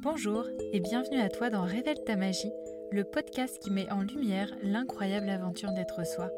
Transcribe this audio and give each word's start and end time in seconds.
Bonjour 0.00 0.46
et 0.72 0.78
bienvenue 0.78 1.20
à 1.20 1.28
toi 1.28 1.50
dans 1.50 1.64
Révèle 1.64 2.04
ta 2.06 2.14
magie, 2.14 2.52
le 2.92 3.02
podcast 3.02 3.58
qui 3.60 3.72
met 3.72 3.90
en 3.90 4.02
lumière 4.02 4.54
l'incroyable 4.62 5.28
aventure 5.28 5.72
d'être 5.72 6.06
soi. 6.06 6.30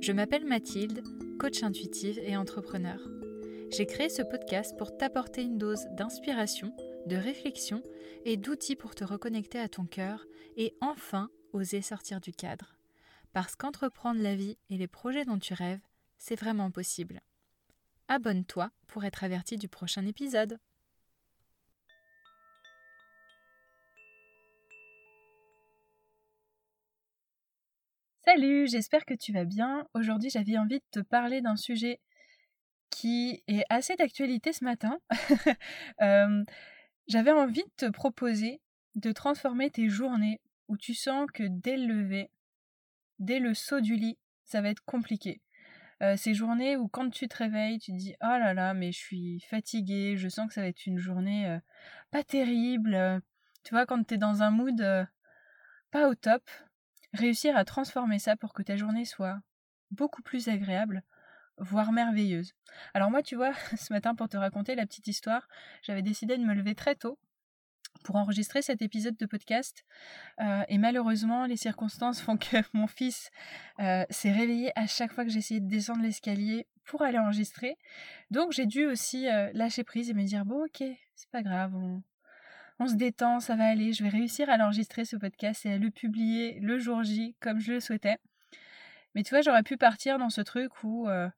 Je 0.00 0.12
m'appelle 0.12 0.44
Mathilde, 0.44 1.02
coach 1.40 1.64
intuitive 1.64 2.20
et 2.20 2.36
entrepreneur. 2.36 3.00
J'ai 3.72 3.86
créé 3.86 4.08
ce 4.08 4.22
podcast 4.22 4.78
pour 4.78 4.96
t'apporter 4.96 5.42
une 5.42 5.58
dose 5.58 5.84
d'inspiration, 5.96 6.72
de 7.06 7.16
réflexion 7.16 7.82
et 8.24 8.36
d'outils 8.36 8.76
pour 8.76 8.94
te 8.94 9.02
reconnecter 9.02 9.58
à 9.58 9.68
ton 9.68 9.84
cœur 9.84 10.24
et 10.56 10.76
enfin 10.80 11.28
oser 11.52 11.82
sortir 11.82 12.20
du 12.20 12.30
cadre. 12.30 12.76
Parce 13.32 13.56
qu'entreprendre 13.56 14.22
la 14.22 14.36
vie 14.36 14.58
et 14.70 14.76
les 14.76 14.88
projets 14.88 15.24
dont 15.24 15.40
tu 15.40 15.54
rêves, 15.54 15.82
c'est 16.18 16.38
vraiment 16.38 16.70
possible. 16.70 17.20
Abonne-toi 18.06 18.70
pour 18.86 19.04
être 19.04 19.24
averti 19.24 19.56
du 19.56 19.66
prochain 19.66 20.06
épisode. 20.06 20.58
Salut, 28.32 28.66
j'espère 28.66 29.04
que 29.04 29.12
tu 29.12 29.30
vas 29.30 29.44
bien. 29.44 29.86
Aujourd'hui, 29.92 30.30
j'avais 30.30 30.56
envie 30.56 30.78
de 30.78 30.84
te 30.90 31.00
parler 31.00 31.42
d'un 31.42 31.56
sujet 31.56 32.00
qui 32.88 33.42
est 33.46 33.64
assez 33.68 33.94
d'actualité 33.96 34.54
ce 34.54 34.64
matin. 34.64 34.98
Euh, 36.00 36.42
j'avais 37.08 37.30
envie 37.30 37.62
de 37.62 37.70
te 37.76 37.90
proposer 37.90 38.60
de 38.94 39.12
transformer 39.12 39.70
tes 39.70 39.88
journées 39.88 40.40
où 40.68 40.78
tu 40.78 40.94
sens 40.94 41.26
que 41.32 41.42
dès 41.46 41.76
le 41.76 41.94
lever, 41.94 42.30
dès 43.18 43.38
le 43.38 43.52
saut 43.52 43.80
du 43.80 43.96
lit, 43.96 44.18
ça 44.44 44.62
va 44.62 44.70
être 44.70 44.84
compliqué. 44.84 45.42
Euh, 46.02 46.16
ces 46.16 46.32
journées 46.32 46.76
où 46.76 46.88
quand 46.88 47.10
tu 47.10 47.28
te 47.28 47.36
réveilles, 47.36 47.78
tu 47.80 47.92
te 47.92 47.98
dis 47.98 48.14
oh 48.22 48.38
là 48.38 48.54
là, 48.54 48.72
mais 48.72 48.92
je 48.92 48.98
suis 48.98 49.40
fatiguée, 49.40 50.16
je 50.16 50.28
sens 50.28 50.48
que 50.48 50.54
ça 50.54 50.62
va 50.62 50.68
être 50.68 50.86
une 50.86 50.98
journée 50.98 51.46
euh, 51.48 51.58
pas 52.10 52.24
terrible. 52.24 53.20
Tu 53.62 53.74
vois, 53.74 53.84
quand 53.84 54.02
tu 54.04 54.14
es 54.14 54.18
dans 54.18 54.42
un 54.42 54.50
mood 54.50 54.82
pas 55.90 56.08
au 56.08 56.14
top, 56.14 56.42
réussir 57.12 57.56
à 57.56 57.64
transformer 57.64 58.18
ça 58.18 58.36
pour 58.36 58.52
que 58.52 58.62
ta 58.62 58.76
journée 58.76 59.04
soit 59.04 59.40
beaucoup 59.90 60.22
plus 60.22 60.48
agréable, 60.48 61.02
voire 61.58 61.92
merveilleuse. 61.92 62.54
Alors 62.94 63.10
moi, 63.10 63.22
tu 63.22 63.36
vois, 63.36 63.52
ce 63.76 63.92
matin, 63.92 64.14
pour 64.14 64.28
te 64.28 64.36
raconter 64.36 64.74
la 64.74 64.86
petite 64.86 65.06
histoire, 65.06 65.48
j'avais 65.82 66.02
décidé 66.02 66.36
de 66.36 66.44
me 66.44 66.54
lever 66.54 66.74
très 66.74 66.94
tôt 66.94 67.18
pour 68.04 68.16
enregistrer 68.16 68.62
cet 68.62 68.82
épisode 68.82 69.16
de 69.16 69.26
podcast. 69.26 69.84
Euh, 70.40 70.62
et 70.68 70.78
malheureusement, 70.78 71.46
les 71.46 71.56
circonstances 71.56 72.20
font 72.20 72.36
que 72.36 72.56
mon 72.72 72.86
fils 72.86 73.30
euh, 73.80 74.04
s'est 74.10 74.32
réveillé 74.32 74.72
à 74.76 74.86
chaque 74.86 75.12
fois 75.12 75.24
que 75.24 75.30
j'essayais 75.30 75.60
de 75.60 75.68
descendre 75.68 76.02
l'escalier 76.02 76.66
pour 76.84 77.02
aller 77.02 77.18
enregistrer. 77.18 77.76
Donc 78.30 78.52
j'ai 78.52 78.66
dû 78.66 78.86
aussi 78.86 79.28
euh, 79.28 79.50
lâcher 79.54 79.84
prise 79.84 80.10
et 80.10 80.14
me 80.14 80.24
dire, 80.24 80.44
bon 80.44 80.64
ok, 80.64 80.82
c'est 81.14 81.30
pas 81.30 81.42
grave, 81.42 81.74
on 82.78 82.86
se 82.86 82.94
détend, 82.94 83.40
ça 83.40 83.56
va 83.56 83.64
aller, 83.64 83.92
je 83.92 84.02
vais 84.02 84.08
réussir 84.08 84.50
à 84.50 84.56
l'enregistrer 84.56 85.04
ce 85.04 85.16
podcast 85.16 85.66
et 85.66 85.72
à 85.72 85.78
le 85.78 85.90
publier 85.90 86.58
le 86.60 86.78
jour 86.78 87.02
J 87.02 87.36
comme 87.40 87.60
je 87.60 87.74
le 87.74 87.80
souhaitais. 87.80 88.18
Mais 89.14 89.22
tu 89.22 89.30
vois, 89.30 89.42
j'aurais 89.42 89.62
pu 89.62 89.76
partir 89.76 90.18
dans 90.18 90.30
ce 90.30 90.40
truc 90.40 90.82
où 90.84 91.08
euh, 91.08 91.28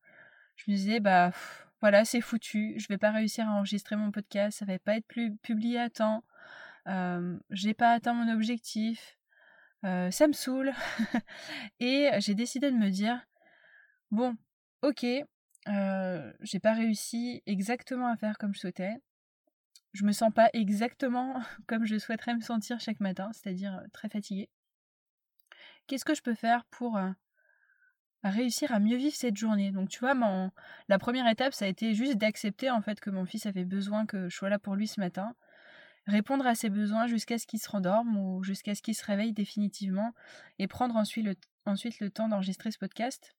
je 0.56 0.70
me 0.70 0.76
disais, 0.76 1.00
bah 1.00 1.32
voilà, 1.80 2.04
c'est 2.04 2.20
foutu, 2.20 2.74
je 2.78 2.86
vais 2.88 2.98
pas 2.98 3.10
réussir 3.10 3.48
à 3.48 3.52
enregistrer 3.52 3.96
mon 3.96 4.10
podcast, 4.10 4.58
ça 4.58 4.64
va 4.64 4.78
pas 4.78 4.96
être 4.96 5.06
plus 5.06 5.36
publié 5.38 5.78
à 5.78 5.90
temps, 5.90 6.24
euh, 6.88 7.36
j'ai 7.50 7.74
pas 7.74 7.92
atteint 7.92 8.14
mon 8.14 8.32
objectif, 8.32 9.18
euh, 9.84 10.10
ça 10.10 10.28
me 10.28 10.32
saoule. 10.32 10.72
et 11.80 12.10
j'ai 12.18 12.34
décidé 12.34 12.70
de 12.70 12.76
me 12.76 12.90
dire, 12.90 13.20
bon, 14.10 14.36
ok, 14.82 15.04
j'ai 16.40 16.60
pas 16.60 16.72
réussi 16.74 17.42
exactement 17.46 18.06
à 18.06 18.16
faire 18.16 18.38
comme 18.38 18.54
je 18.54 18.60
souhaitais, 18.60 18.96
je 19.94 20.04
me 20.04 20.12
sens 20.12 20.32
pas 20.32 20.50
exactement 20.52 21.40
comme 21.66 21.86
je 21.86 21.96
souhaiterais 21.96 22.34
me 22.34 22.40
sentir 22.40 22.80
chaque 22.80 23.00
matin, 23.00 23.30
c'est-à-dire 23.32 23.74
euh, 23.76 23.86
très 23.92 24.08
fatiguée. 24.08 24.50
Qu'est-ce 25.86 26.04
que 26.04 26.14
je 26.14 26.22
peux 26.22 26.34
faire 26.34 26.64
pour 26.66 26.96
euh, 26.96 27.10
réussir 28.22 28.72
à 28.72 28.80
mieux 28.80 28.96
vivre 28.96 29.14
cette 29.14 29.36
journée? 29.36 29.70
Donc 29.70 29.88
tu 29.88 30.00
vois, 30.00 30.14
la 30.88 30.98
première 30.98 31.28
étape, 31.28 31.54
ça 31.54 31.66
a 31.66 31.68
été 31.68 31.94
juste 31.94 32.16
d'accepter 32.16 32.70
en 32.70 32.82
fait 32.82 33.00
que 33.00 33.10
mon 33.10 33.24
fils 33.24 33.46
avait 33.46 33.64
besoin 33.64 34.06
que 34.06 34.28
je 34.28 34.36
sois 34.36 34.48
là 34.48 34.58
pour 34.58 34.74
lui 34.74 34.88
ce 34.88 35.00
matin, 35.00 35.34
répondre 36.06 36.46
à 36.46 36.54
ses 36.54 36.70
besoins 36.70 37.06
jusqu'à 37.06 37.38
ce 37.38 37.46
qu'il 37.46 37.60
se 37.60 37.68
rendorme 37.68 38.16
ou 38.16 38.42
jusqu'à 38.42 38.74
ce 38.74 38.82
qu'il 38.82 38.94
se 38.94 39.04
réveille 39.04 39.32
définitivement, 39.32 40.12
et 40.58 40.66
prendre 40.66 40.96
ensuite 40.96 41.26
le, 41.26 41.34
ensuite 41.66 42.00
le 42.00 42.10
temps 42.10 42.28
d'enregistrer 42.28 42.70
ce 42.70 42.78
podcast. 42.78 43.34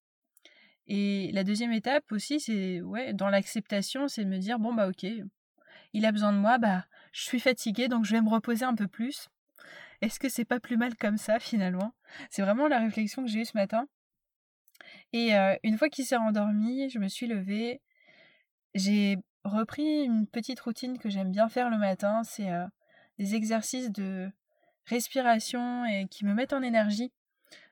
Et 0.88 1.31
la 1.33 1.44
deuxième 1.44 1.73
étape 1.73 2.11
aussi, 2.11 2.39
c'est 2.39 2.79
ouais, 2.81 3.13
dans 3.13 3.29
l'acceptation, 3.29 4.07
c'est 4.07 4.23
de 4.23 4.29
me 4.29 4.38
dire 4.38 4.59
bon 4.59 4.71
bah 4.73 4.88
ok, 4.88 5.05
il 5.95 6.06
a 6.06 6.11
besoin 6.11 6.33
de 6.33 6.38
moi, 6.38 6.57
bah 6.57 6.85
je 7.13 7.23
suis 7.23 7.39
fatiguée 7.39 7.88
donc 7.88 8.03
je 8.03 8.11
vais 8.11 8.22
me 8.22 8.29
reposer 8.29 8.66
un 8.66 8.75
peu 8.75 8.88
plus. 8.88 9.29
Est-ce 10.01 10.19
que 10.19 10.28
c'est 10.28 10.44
pas 10.44 10.59
plus 10.59 10.75
mal 10.75 10.95
comme 10.95 11.17
ça 11.17 11.39
finalement? 11.39 11.94
C'est 12.29 12.41
vraiment 12.41 12.67
la 12.67 12.79
réflexion 12.79 13.23
que 13.23 13.29
j'ai 13.29 13.39
eue 13.39 13.45
ce 13.45 13.57
matin. 13.57 13.88
Et 15.13 15.33
euh, 15.35 15.56
une 15.63 15.78
fois 15.78 15.88
qu'il 15.88 16.06
s'est 16.06 16.17
endormi, 16.17 16.89
je 16.89 17.00
me 17.00 17.07
suis 17.07 17.28
levée. 17.28 17.81
J'ai 18.73 19.17
repris 19.45 20.03
une 20.03 20.28
petite 20.28 20.59
routine 20.59 20.97
que 20.97 21.09
j'aime 21.09 21.31
bien 21.31 21.47
faire 21.47 21.69
le 21.69 21.78
matin. 21.78 22.23
C'est 22.25 22.51
euh, 22.51 22.67
des 23.17 23.33
exercices 23.35 23.89
de 23.89 24.29
respiration 24.88 25.85
et 25.85 26.07
qui 26.09 26.25
me 26.25 26.33
mettent 26.33 26.53
en 26.53 26.62
énergie 26.62 27.13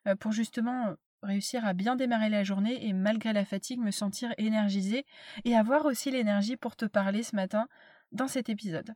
euh, 0.08 0.16
pour 0.16 0.32
justement 0.32 0.96
réussir 1.24 1.66
à 1.66 1.74
bien 1.74 1.98
démarrer 1.98 2.30
la 2.30 2.44
journée 2.44 2.88
et 2.88 2.94
malgré 2.94 3.34
la 3.34 3.44
fatigue 3.44 3.80
me 3.80 3.92
sentir 3.92 4.34
énergisée 4.38 5.06
et 5.44 5.56
avoir 5.56 5.86
aussi 5.86 6.10
l'énergie 6.10 6.56
pour 6.56 6.78
te 6.78 6.86
parler 6.86 7.24
ce 7.24 7.36
matin 7.36 7.68
dans 8.14 8.28
cet 8.28 8.50
épisode. 8.50 8.94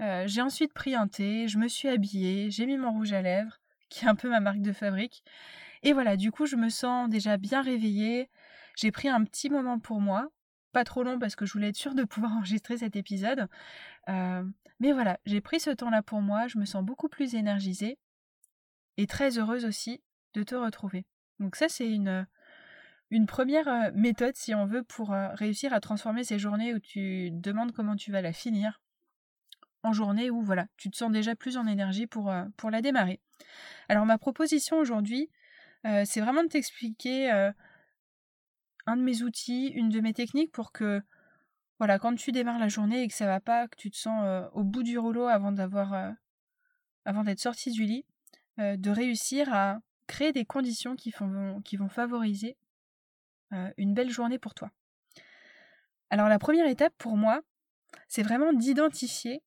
Euh, 0.00 0.24
j'ai 0.26 0.42
ensuite 0.42 0.72
pris 0.72 0.94
un 0.94 1.08
thé, 1.08 1.48
je 1.48 1.58
me 1.58 1.68
suis 1.68 1.88
habillée, 1.88 2.50
j'ai 2.50 2.66
mis 2.66 2.76
mon 2.76 2.92
rouge 2.92 3.12
à 3.12 3.22
lèvres, 3.22 3.60
qui 3.88 4.04
est 4.04 4.08
un 4.08 4.14
peu 4.14 4.28
ma 4.28 4.40
marque 4.40 4.62
de 4.62 4.72
fabrique. 4.72 5.22
Et 5.82 5.92
voilà, 5.92 6.16
du 6.16 6.32
coup, 6.32 6.46
je 6.46 6.56
me 6.56 6.68
sens 6.68 7.08
déjà 7.08 7.36
bien 7.36 7.62
réveillée. 7.62 8.30
J'ai 8.76 8.90
pris 8.90 9.08
un 9.08 9.24
petit 9.24 9.50
moment 9.50 9.78
pour 9.78 10.00
moi, 10.00 10.28
pas 10.72 10.84
trop 10.84 11.02
long 11.02 11.18
parce 11.18 11.36
que 11.36 11.46
je 11.46 11.52
voulais 11.52 11.68
être 11.68 11.76
sûre 11.76 11.94
de 11.94 12.04
pouvoir 12.04 12.32
enregistrer 12.36 12.78
cet 12.78 12.96
épisode. 12.96 13.48
Euh, 14.08 14.44
mais 14.80 14.92
voilà, 14.92 15.18
j'ai 15.24 15.40
pris 15.40 15.60
ce 15.60 15.70
temps-là 15.70 16.02
pour 16.02 16.20
moi, 16.20 16.48
je 16.48 16.58
me 16.58 16.64
sens 16.64 16.84
beaucoup 16.84 17.08
plus 17.08 17.34
énergisée 17.34 17.98
et 18.98 19.06
très 19.06 19.38
heureuse 19.38 19.64
aussi 19.64 20.02
de 20.34 20.42
te 20.42 20.54
retrouver. 20.54 21.06
Donc 21.38 21.56
ça, 21.56 21.68
c'est 21.68 21.90
une, 21.90 22.26
une 23.10 23.26
première 23.26 23.68
euh, 23.68 23.90
méthode, 23.94 24.36
si 24.36 24.54
on 24.54 24.66
veut, 24.66 24.82
pour 24.82 25.12
euh, 25.12 25.28
réussir 25.34 25.72
à 25.72 25.80
transformer 25.80 26.24
ces 26.24 26.38
journées 26.38 26.74
où 26.74 26.78
tu 26.78 27.30
demandes 27.30 27.72
comment 27.72 27.96
tu 27.96 28.10
vas 28.10 28.22
la 28.22 28.32
finir 28.32 28.80
en 29.82 29.92
journée 29.92 30.30
où 30.30 30.42
voilà, 30.42 30.66
tu 30.76 30.90
te 30.90 30.96
sens 30.96 31.12
déjà 31.12 31.36
plus 31.36 31.56
en 31.56 31.66
énergie 31.66 32.08
pour, 32.08 32.30
euh, 32.30 32.44
la 32.70 32.82
démarrer. 32.82 33.20
Alors 33.88 34.06
ma 34.06 34.18
proposition 34.18 34.78
aujourd'hui, 34.78 35.30
c'est 36.04 36.20
vraiment 36.20 36.42
de 36.42 36.48
t'expliquer 36.48 37.30
un 37.30 38.96
de 38.96 39.02
mes 39.02 39.22
outils, 39.22 39.68
une 39.68 39.88
de 39.88 40.00
mes 40.00 40.12
techniques 40.12 40.50
pour 40.50 40.72
que 40.72 41.00
voilà, 41.78 42.00
quand 42.00 42.16
tu 42.16 42.32
démarres 42.32 42.58
la 42.58 42.66
journée 42.66 43.02
et 43.02 43.06
que 43.06 43.14
ça 43.14 43.26
va 43.26 43.38
pas, 43.38 43.68
que 43.68 43.76
tu 43.76 43.92
te 43.92 43.96
sens 43.96 44.48
au 44.52 44.64
bout 44.64 44.82
du 44.82 44.98
rouleau 44.98 45.28
avant 45.28 45.52
d'avoir 45.52 46.12
avant 47.04 47.22
d'être 47.22 47.38
sorti 47.38 47.70
du 47.70 47.84
lit, 47.84 48.04
de 48.58 48.90
réussir 48.90 49.54
à 49.54 49.78
créer 50.08 50.32
des 50.32 50.44
conditions 50.44 50.96
qui 50.96 51.12
vont 51.12 51.88
favoriser 51.88 52.56
euh, 53.52 53.70
une 53.76 53.94
belle 53.94 54.10
journée 54.10 54.38
pour 54.38 54.54
toi. 54.54 54.70
Alors 56.10 56.28
la 56.28 56.38
première 56.38 56.66
étape 56.66 56.94
pour 56.98 57.16
moi, 57.16 57.42
c'est 58.08 58.22
vraiment 58.22 58.52
d'identifier 58.52 59.42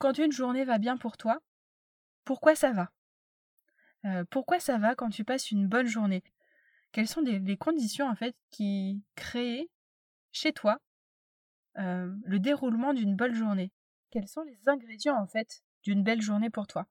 quand 0.00 0.18
une 0.18 0.32
journée 0.32 0.64
va 0.64 0.78
bien 0.78 0.96
pour 0.96 1.16
toi, 1.16 1.40
pourquoi 2.24 2.56
ça 2.56 2.72
va. 2.72 2.90
Euh, 4.06 4.24
Pourquoi 4.30 4.58
ça 4.58 4.78
va 4.78 4.94
quand 4.94 5.10
tu 5.10 5.24
passes 5.24 5.50
une 5.50 5.68
bonne 5.68 5.86
journée? 5.86 6.24
Quelles 6.90 7.06
sont 7.06 7.20
les, 7.20 7.56
conditions 7.56 8.08
en 8.08 8.14
fait 8.14 8.34
qui 8.50 9.04
créent 9.14 9.68
chez 10.32 10.52
toi 10.52 10.80
euh, 11.78 12.12
le 12.24 12.38
déroulement 12.38 12.94
d'une 12.94 13.14
bonne 13.14 13.34
journée? 13.34 13.70
Quels 14.10 14.26
sont 14.26 14.42
les 14.42 14.68
ingrédients 14.68 15.20
en 15.20 15.26
fait 15.26 15.62
d'une 15.82 16.02
belle 16.02 16.22
journée 16.22 16.50
pour 16.50 16.66
toi? 16.66 16.86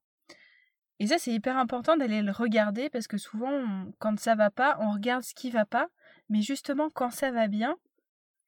Et 1.00 1.06
ça, 1.06 1.16
c'est 1.18 1.32
hyper 1.32 1.56
important 1.56 1.96
d'aller 1.96 2.20
le 2.20 2.30
regarder 2.30 2.90
parce 2.90 3.06
que 3.06 3.16
souvent, 3.16 3.86
quand 3.98 4.20
ça 4.20 4.34
va 4.34 4.50
pas, 4.50 4.76
on 4.80 4.92
regarde 4.92 5.22
ce 5.22 5.34
qui 5.34 5.50
va 5.50 5.64
pas. 5.64 5.88
Mais 6.28 6.42
justement, 6.42 6.90
quand 6.90 7.10
ça 7.10 7.30
va 7.30 7.48
bien, 7.48 7.76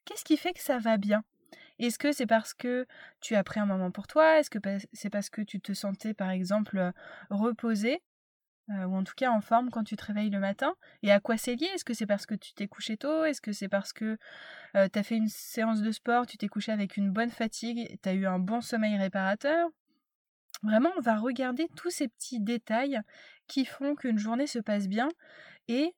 qu'est-ce 0.05 0.23
qui 0.23 0.37
fait 0.37 0.53
que 0.53 0.61
ça 0.61 0.79
va 0.79 0.99
bien? 0.99 1.25
Est-ce 1.79 1.99
que 1.99 2.13
c'est 2.13 2.27
parce 2.27 2.53
que 2.53 2.87
tu 3.23 3.35
as 3.37 3.43
pris 3.43 3.59
un 3.59 3.65
moment 3.65 3.91
pour 3.91 4.07
toi? 4.07 4.39
Est-ce 4.39 4.51
que 4.51 4.59
c'est 4.93 5.09
parce 5.09 5.31
que 5.31 5.41
tu 5.41 5.63
te 5.63 5.73
sentais, 5.73 6.13
par 6.13 6.29
exemple, 6.29 6.93
reposé 7.31 8.03
euh, 8.69 8.85
ou 8.85 8.97
en 8.97 9.03
tout 9.03 9.15
cas 9.17 9.31
en 9.31 9.41
forme 9.41 9.71
quand 9.71 9.85
tu 9.85 9.97
te 9.97 10.05
réveilles 10.05 10.29
le 10.29 10.39
matin? 10.39 10.75
Et 11.03 11.11
à 11.11 11.21
quoi 11.21 11.39
c'est 11.39 11.57
lié? 11.57 11.69
Est-ce 11.75 11.87
que 11.87 11.95
c'est 11.95 12.07
parce 12.07 12.27
que 12.27 12.35
tu 12.35 12.53
t'es 12.53 12.69
couché 12.69 12.99
tôt? 12.99 13.25
Est-ce 13.25 13.41
que 13.41 13.53
c'est 13.53 13.71
parce 13.71 13.95
que 13.95 14.19
euh, 14.77 14.89
tu 14.93 14.99
as 14.99 15.03
fait 15.03 15.17
une 15.17 15.29
séance 15.29 15.81
de 15.81 15.91
sport, 15.91 16.27
tu 16.27 16.37
t'es 16.37 16.49
couché 16.49 16.71
avec 16.71 16.99
une 16.99 17.11
bonne 17.11 17.31
fatigue, 17.31 17.99
tu 18.03 18.09
as 18.11 18.13
eu 18.13 18.27
un 18.27 18.39
bon 18.39 18.61
sommeil 18.61 18.99
réparateur? 18.99 19.71
Vraiment, 20.63 20.91
on 20.97 21.01
va 21.01 21.17
regarder 21.17 21.69
tous 21.77 21.91
ces 21.91 22.09
petits 22.09 22.41
détails 22.41 23.01
qui 23.49 23.65
font 23.65 23.95
qu'une 23.95 24.19
journée 24.19 24.47
se 24.47 24.59
passe 24.59 24.89
bien 24.89 25.09
et 25.69 25.93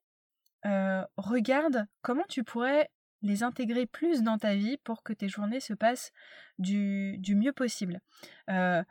regarde 1.17 1.85
comment 2.01 2.25
tu 2.27 2.43
pourrais 2.43 2.89
les 3.25 3.43
intégrer 3.43 3.85
plus 3.85 4.21
dans 4.21 4.37
ta 4.37 4.55
vie 4.55 4.77
pour 4.77 5.03
que 5.03 5.13
tes 5.13 5.27
journées 5.27 5.59
se 5.59 5.73
passent 5.73 6.11
du, 6.59 7.19
mieux 7.35 7.53
possible. 7.53 7.99
Euh, 8.49 8.83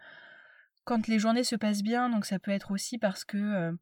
quand 0.84 1.06
les 1.08 1.18
journées 1.18 1.44
se 1.44 1.56
passent 1.56 1.82
bien, 1.82 2.10
donc 2.10 2.26
ça 2.26 2.38
peut 2.38 2.50
être 2.50 2.70
aussi 2.72 2.98
parce 2.98 3.24
que 3.24 3.38
euh, 3.38 3.72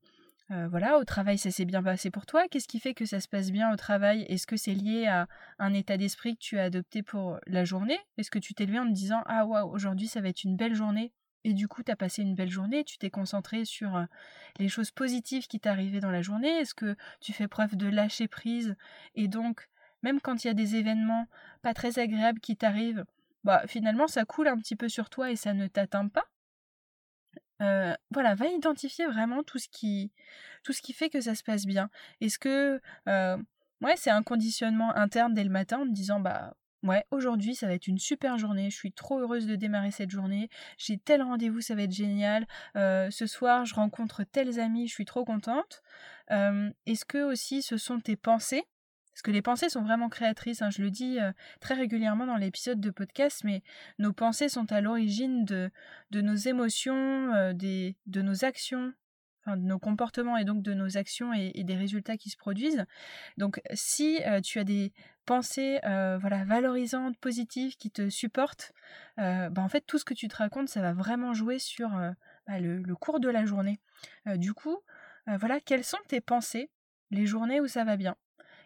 euh, 0.51 0.69
voilà, 0.69 0.99
au 0.99 1.05
travail 1.05 1.39
ça 1.39 1.51
s'est 1.51 1.65
bien 1.65 1.83
passé 1.83 2.11
pour 2.11 2.27
toi. 2.27 2.47
Qu'est-ce 2.49 2.69
qui 2.69 2.79
fait 2.79 2.95
que 2.95 3.07
ça 3.07 3.21
se 3.21 3.29
passe 3.29 3.51
bien 3.51 3.73
au 3.73 3.77
travail? 3.77 4.23
Est-ce 4.29 4.47
que 4.47 4.57
c'est 4.57 4.75
lié 4.75 5.07
à 5.07 5.27
un 5.59 5.73
état 5.73 5.97
d'esprit 5.97 6.35
que 6.35 6.41
tu 6.41 6.59
as 6.59 6.65
adopté 6.65 7.03
pour 7.03 7.39
la 7.47 7.65
journée? 7.65 7.99
Est-ce 8.19 8.31
que 8.31 8.39
tu 8.39 8.55
t'es 8.55 8.67
levé 8.67 8.79
en 8.79 8.87
te 8.87 8.93
disant 8.93 9.23
ah 9.27 9.47
waouh 9.47 9.73
aujourd'hui 9.73 10.07
ça 10.07 10.21
va 10.21 10.29
être 10.29 10.45
une 10.45 10.57
belle 10.57 10.75
journée 10.75 11.13
et 11.45 11.55
du 11.55 11.69
coup, 11.69 11.83
tu 11.83 11.91
as 11.91 11.97
passé 11.97 12.23
une 12.23 12.35
belle 12.35 12.51
journée, 12.51 12.85
tu 12.85 12.99
t'es 12.99 13.11
concentré 13.11 13.65
sur 13.65 14.07
les 14.59 14.69
choses 14.69 14.91
positives 14.91 15.47
qui 15.47 15.61
t'arrivaient 15.61 16.01
dans 16.01 16.11
la 16.11 16.23
journée. 16.23 16.61
Est-ce 16.61 16.75
que 16.75 16.97
tu 17.21 17.33
fais 17.33 17.49
preuve 17.49 17.77
de 17.77 17.89
lâcher 17.89 18.29
prise? 18.29 18.77
Et 19.15 19.29
donc 19.29 19.69
même 20.03 20.21
quand 20.21 20.45
il 20.45 20.49
y 20.49 20.51
a 20.51 20.55
des 20.55 20.77
événements 20.77 21.27
pas 21.63 21.75
très 21.75 21.99
agréables 21.99 22.41
qui 22.41 22.57
t'arrivent, 22.57 23.05
bah 23.45 23.63
finalement 23.67 24.07
ça 24.07 24.25
coule 24.25 24.49
un 24.49 24.59
petit 24.59 24.77
peu 24.77 24.89
sur 24.89 25.11
toi 25.11 25.31
et 25.31 25.37
ça 25.37 25.55
ne 25.55 25.67
t'atteint 25.67 26.09
pas? 26.09 26.25
Euh, 27.61 27.95
voilà, 28.11 28.35
va 28.35 28.47
identifier 28.49 29.07
vraiment 29.07 29.43
tout 29.45 29.59
ce 29.59 29.69
qui 29.69 30.11
tout 30.65 30.73
ce 30.73 30.83
qui 30.83 30.93
fait 30.93 31.11
que 31.11 31.21
ça 31.21 31.35
se 31.35 31.45
passe 31.45 31.65
bien. 31.65 31.91
Est-ce 32.21 32.39
que 32.39 32.81
euh, 33.09 33.37
ouais, 33.81 33.97
c'est 33.97 34.11
un 34.11 34.23
conditionnement 34.23 34.95
interne 34.97 35.35
dès 35.35 35.45
le 35.45 35.51
matin 35.51 35.81
en 35.81 35.85
me 35.87 35.93
disant 35.93 36.21
bah 36.21 36.55
ouais, 36.83 37.05
aujourd'hui 37.11 37.55
ça 37.55 37.67
va 37.67 37.75
être 37.75 37.87
une 37.87 37.99
super 37.99 38.39
journée, 38.39 38.71
je 38.71 38.77
suis 38.77 38.93
trop 38.93 39.21
heureuse 39.21 39.47
de 39.47 39.57
démarrer 39.57 39.91
cette 39.91 40.11
journée, 40.11 40.49
j'ai 40.79 40.99
tel 40.99 41.23
rendez-vous, 41.23 41.61
ça 41.61 41.75
va 41.75 41.83
être 41.83 41.93
génial, 41.93 42.47
euh, 42.77 43.11
ce 43.11 43.27
soir 43.27 43.65
je 43.65 43.75
rencontre 43.75 44.25
tels 44.25 44.61
amis, 44.61 44.89
je 44.89 44.95
suis 44.95 45.05
trop 45.05 45.25
contente. 45.25 45.83
Est-ce 46.87 47.05
que 47.05 47.23
aussi 47.31 47.61
ce 47.61 47.77
sont 47.77 48.01
tes 48.01 48.17
pensées? 48.17 48.65
Parce 49.13 49.23
que 49.23 49.31
les 49.31 49.43
pensées 49.43 49.69
sont 49.69 49.83
vraiment 49.83 50.09
créatrices, 50.09 50.63
hein, 50.63 50.71
je 50.71 50.81
le 50.81 50.91
dis 50.91 51.21
euh, 51.21 51.33
très 51.61 51.75
régulièrement 51.75 52.27
dans 52.27 52.37
l'épisode 52.37 52.81
de 52.81 52.91
podcast, 52.91 53.43
mais 53.45 53.63
nos 53.99 54.13
pensées 54.13 54.49
sont 54.49 54.73
à 54.73 54.81
l'origine 54.81 55.45
de, 55.45 55.71
de 56.11 56.23
nos 56.23 56.35
émotions, 56.35 57.35
euh, 57.35 57.53
des, 57.53 57.97
de 58.07 58.23
nos 58.23 58.45
actions, 58.45 58.95
de 59.47 59.57
nos 59.57 59.79
comportements 59.79 60.37
et 60.37 60.45
donc 60.45 60.63
de 60.63 60.73
nos 60.73 60.97
actions 60.97 61.33
et, 61.33 61.65
des 61.65 61.75
résultats 61.75 62.17
qui 62.17 62.31
se 62.31 62.37
produisent. 62.37 62.85
Donc 63.39 63.61
si 63.75 64.23
euh, 64.25 64.41
tu 64.41 64.59
as 64.59 64.65
des 64.65 64.93
pensées 65.27 65.79
voilà, 65.83 66.45
valorisantes, 66.45 67.17
positives, 67.19 67.77
qui 67.77 67.91
te 67.91 68.09
supportent, 68.09 68.73
bah, 69.17 69.51
en 69.57 69.69
fait 69.69 69.83
tout 69.83 69.99
ce 69.99 70.05
que 70.05 70.15
tu 70.15 70.29
te 70.29 70.37
racontes, 70.37 70.69
ça 70.69 70.81
va 70.81 70.93
vraiment 70.93 71.33
jouer 71.35 71.59
sur 71.59 71.91
bah, 72.47 72.59
le, 72.61 72.79
le, 72.79 72.97
cours 72.97 73.21
de 73.21 73.29
la 73.29 73.45
journée. 73.45 73.81
du 74.35 74.53
coup, 74.53 74.79
voilà, 75.27 75.61
quelles 75.61 75.85
sont 75.85 75.99
tes 76.09 76.21
pensées 76.21 76.71
les 77.11 77.27
journées 77.27 77.61
où 77.61 77.69
ça 77.69 77.85
va 77.85 77.97
bien? 77.97 78.17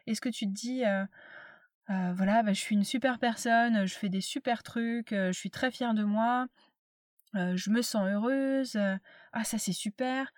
Est-ce 0.07 0.21
que 0.21 0.31
tu 0.31 0.47
te 0.47 0.53
dis, 0.53 0.83
voilà, 1.89 2.43
bah, 2.43 2.55
je 2.55 2.61
suis 2.61 2.75
une 2.75 2.85
super 2.85 3.19
personne, 3.19 3.85
je 3.85 3.95
fais 3.95 4.09
des 4.09 4.23
super 4.23 4.63
trucs, 4.63 5.11
je 5.11 5.33
suis 5.33 5.51
très 5.51 5.71
fière 5.71 5.93
de 5.93 6.05
moi, 6.05 6.47
je 7.35 7.71
me 7.71 7.83
sens 7.83 8.09
heureuse, 8.09 8.79
ah 9.33 9.45
ça 9.45 9.59
c'est 9.59 9.73
super. 9.73 10.33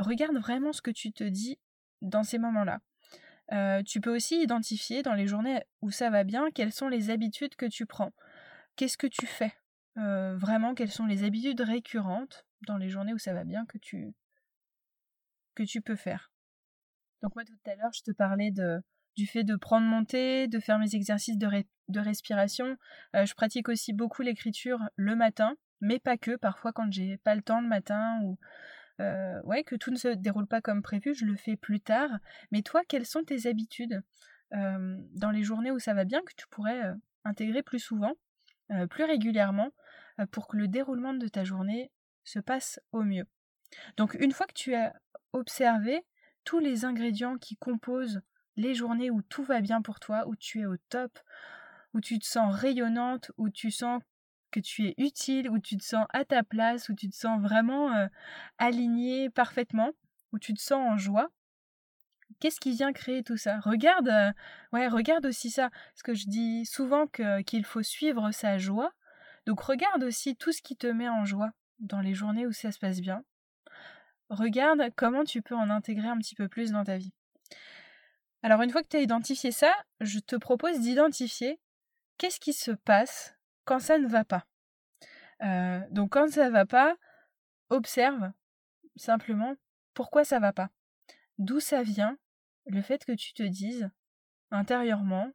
Regarde 0.00 0.36
vraiment 0.36 0.72
ce 0.72 0.82
que 0.82 0.90
tu 0.90 1.12
te 1.12 1.24
dis 1.24 1.58
dans 2.00 2.22
ces 2.22 2.38
moments-là. 2.38 2.80
tu 3.84 4.00
peux 4.00 4.14
aussi 4.14 4.42
identifier 4.42 5.02
dans 5.02 5.14
les 5.14 5.26
journées 5.26 5.62
où 5.82 5.90
ça 5.90 6.10
va 6.10 6.24
bien 6.24 6.50
quelles 6.50 6.72
sont 6.72 6.88
les 6.88 7.10
habitudes 7.10 7.54
que 7.54 7.66
tu 7.66 7.86
prends. 7.86 8.12
Qu'est-ce 8.76 8.98
que 8.98 9.06
tu 9.06 9.26
fais? 9.26 9.52
Vraiment, 9.96 10.74
quelles 10.74 10.90
sont 10.90 11.06
les 11.06 11.24
habitudes 11.24 11.60
récurrentes 11.60 12.46
dans 12.66 12.78
les 12.78 12.88
journées 12.88 13.12
où 13.12 13.18
ça 13.18 13.34
va 13.34 13.44
bien 13.44 13.66
que 13.66 13.78
tu, 13.78 14.14
que 15.54 15.62
tu 15.62 15.82
peux 15.82 15.96
faire? 15.96 16.32
Donc 17.22 17.34
moi 17.34 17.44
tout 17.44 17.70
à 17.70 17.74
l'heure 17.74 17.92
je 17.92 18.02
te 18.02 18.12
parlais 18.12 18.50
du 19.16 19.26
fait 19.26 19.44
de 19.44 19.56
prendre 19.56 19.86
mon 19.86 20.04
thé, 20.04 20.48
de 20.48 20.58
faire 20.58 20.78
mes 20.78 20.94
exercices 20.94 21.36
de, 21.36 21.48
de 21.88 22.00
respiration. 22.00 22.76
Euh, 23.14 23.26
je 23.26 23.34
pratique 23.34 23.68
aussi 23.68 23.92
beaucoup 23.92 24.22
l'écriture 24.22 24.80
le 24.96 25.16
matin, 25.16 25.56
mais 25.80 25.98
pas 25.98 26.16
que. 26.16 26.36
Parfois, 26.36 26.72
quand 26.72 26.90
j'ai 26.90 27.18
pas 27.18 27.34
le 27.34 27.42
temps 27.42 27.60
le 27.60 27.68
matin 27.68 28.20
ou 28.22 28.38
euh, 29.00 29.40
ouais, 29.42 29.64
que 29.64 29.76
tout 29.76 29.90
ne 29.90 29.96
se 29.96 30.08
déroule 30.08 30.46
pas 30.46 30.60
comme 30.60 30.82
prévu, 30.82 31.14
je 31.14 31.24
le 31.24 31.36
fais 31.36 31.56
plus 31.56 31.80
tard. 31.80 32.10
Mais 32.50 32.62
toi, 32.62 32.82
quelles 32.88 33.06
sont 33.06 33.24
tes 33.24 33.46
habitudes 33.46 34.02
euh, 34.54 34.96
dans 35.14 35.30
les 35.30 35.42
journées 35.42 35.70
où 35.70 35.78
ça 35.78 35.94
va 35.94 36.04
bien 36.04 36.20
que 36.22 36.34
tu 36.36 36.46
pourrais 36.48 36.94
intégrer 37.24 37.62
plus 37.62 37.78
souvent, 37.78 38.14
plus 38.90 39.04
régulièrement, 39.04 39.70
pour 40.30 40.48
que 40.48 40.56
le 40.56 40.68
déroulement 40.68 41.14
de 41.14 41.28
ta 41.28 41.44
journée 41.44 41.90
se 42.24 42.38
passe 42.38 42.80
au 42.92 43.02
mieux? 43.02 43.26
Donc, 43.96 44.14
une 44.14 44.32
fois 44.32 44.46
que 44.46 44.54
tu 44.54 44.74
as 44.74 44.94
observé 45.32 46.04
tous 46.44 46.58
les 46.58 46.84
ingrédients 46.84 47.36
qui 47.36 47.56
composent 47.56 48.20
les 48.56 48.74
journées 48.74 49.10
où 49.10 49.22
tout 49.22 49.44
va 49.44 49.60
bien 49.60 49.82
pour 49.82 50.00
toi, 50.00 50.26
où 50.26 50.36
tu 50.36 50.60
es 50.60 50.66
au 50.66 50.76
top, 50.88 51.18
où 51.94 52.00
tu 52.00 52.18
te 52.18 52.26
sens 52.26 52.54
rayonnante, 52.54 53.32
où 53.36 53.50
tu 53.50 53.70
sens 53.70 54.02
que 54.50 54.60
tu 54.60 54.88
es 54.88 54.94
utile, 54.98 55.48
où 55.50 55.58
tu 55.58 55.76
te 55.76 55.84
sens 55.84 56.06
à 56.10 56.24
ta 56.24 56.42
place, 56.42 56.88
où 56.88 56.94
tu 56.94 57.08
te 57.08 57.16
sens 57.16 57.40
vraiment 57.40 57.92
euh, 57.94 58.06
aligné 58.58 59.30
parfaitement, 59.30 59.92
où 60.32 60.38
tu 60.38 60.54
te 60.54 60.60
sens 60.60 60.92
en 60.92 60.96
joie. 60.96 61.30
Qu'est-ce 62.38 62.60
qui 62.60 62.72
vient 62.72 62.92
créer 62.92 63.22
tout 63.22 63.36
ça? 63.36 63.60
Regarde, 63.60 64.08
euh, 64.08 64.32
regarde 64.72 65.26
aussi 65.26 65.50
ça. 65.50 65.70
Parce 65.70 66.02
que 66.02 66.14
je 66.14 66.26
dis 66.26 66.64
souvent 66.64 67.06
qu'il 67.06 67.64
faut 67.64 67.82
suivre 67.82 68.30
sa 68.30 68.58
joie. 68.58 68.92
Donc 69.46 69.60
regarde 69.60 70.04
aussi 70.04 70.36
tout 70.36 70.52
ce 70.52 70.62
qui 70.62 70.76
te 70.76 70.86
met 70.86 71.08
en 71.08 71.24
joie 71.24 71.50
dans 71.80 72.00
les 72.00 72.14
journées 72.14 72.46
où 72.46 72.52
ça 72.52 72.72
se 72.72 72.78
passe 72.78 73.00
bien. 73.00 73.24
Regarde 74.28 74.82
comment 74.96 75.24
tu 75.24 75.42
peux 75.42 75.56
en 75.56 75.70
intégrer 75.70 76.06
un 76.06 76.18
petit 76.18 76.34
peu 76.34 76.48
plus 76.48 76.70
dans 76.70 76.84
ta 76.84 76.98
vie. 76.98 77.12
Alors 78.42 78.62
une 78.62 78.70
fois 78.70 78.82
que 78.82 78.88
tu 78.88 78.96
as 78.96 79.00
identifié 79.00 79.50
ça, 79.50 79.74
je 80.00 80.18
te 80.18 80.36
propose 80.36 80.80
d'identifier 80.80 81.58
qu'est-ce 82.16 82.40
qui 82.40 82.52
se 82.52 82.70
passe 82.70 83.34
quand 83.64 83.80
ça 83.80 83.98
ne 83.98 84.08
va 84.08 84.24
pas. 84.24 84.46
Euh, 85.42 85.80
donc 85.90 86.10
quand 86.12 86.30
ça 86.30 86.46
ne 86.46 86.52
va 86.52 86.66
pas, 86.66 86.96
observe 87.70 88.32
simplement 88.96 89.54
pourquoi 89.94 90.24
ça 90.24 90.38
va 90.38 90.52
pas. 90.52 90.70
D'où 91.38 91.60
ça 91.60 91.82
vient 91.82 92.18
le 92.66 92.82
fait 92.82 93.04
que 93.04 93.12
tu 93.12 93.32
te 93.32 93.42
dises 93.42 93.90
intérieurement 94.50 95.30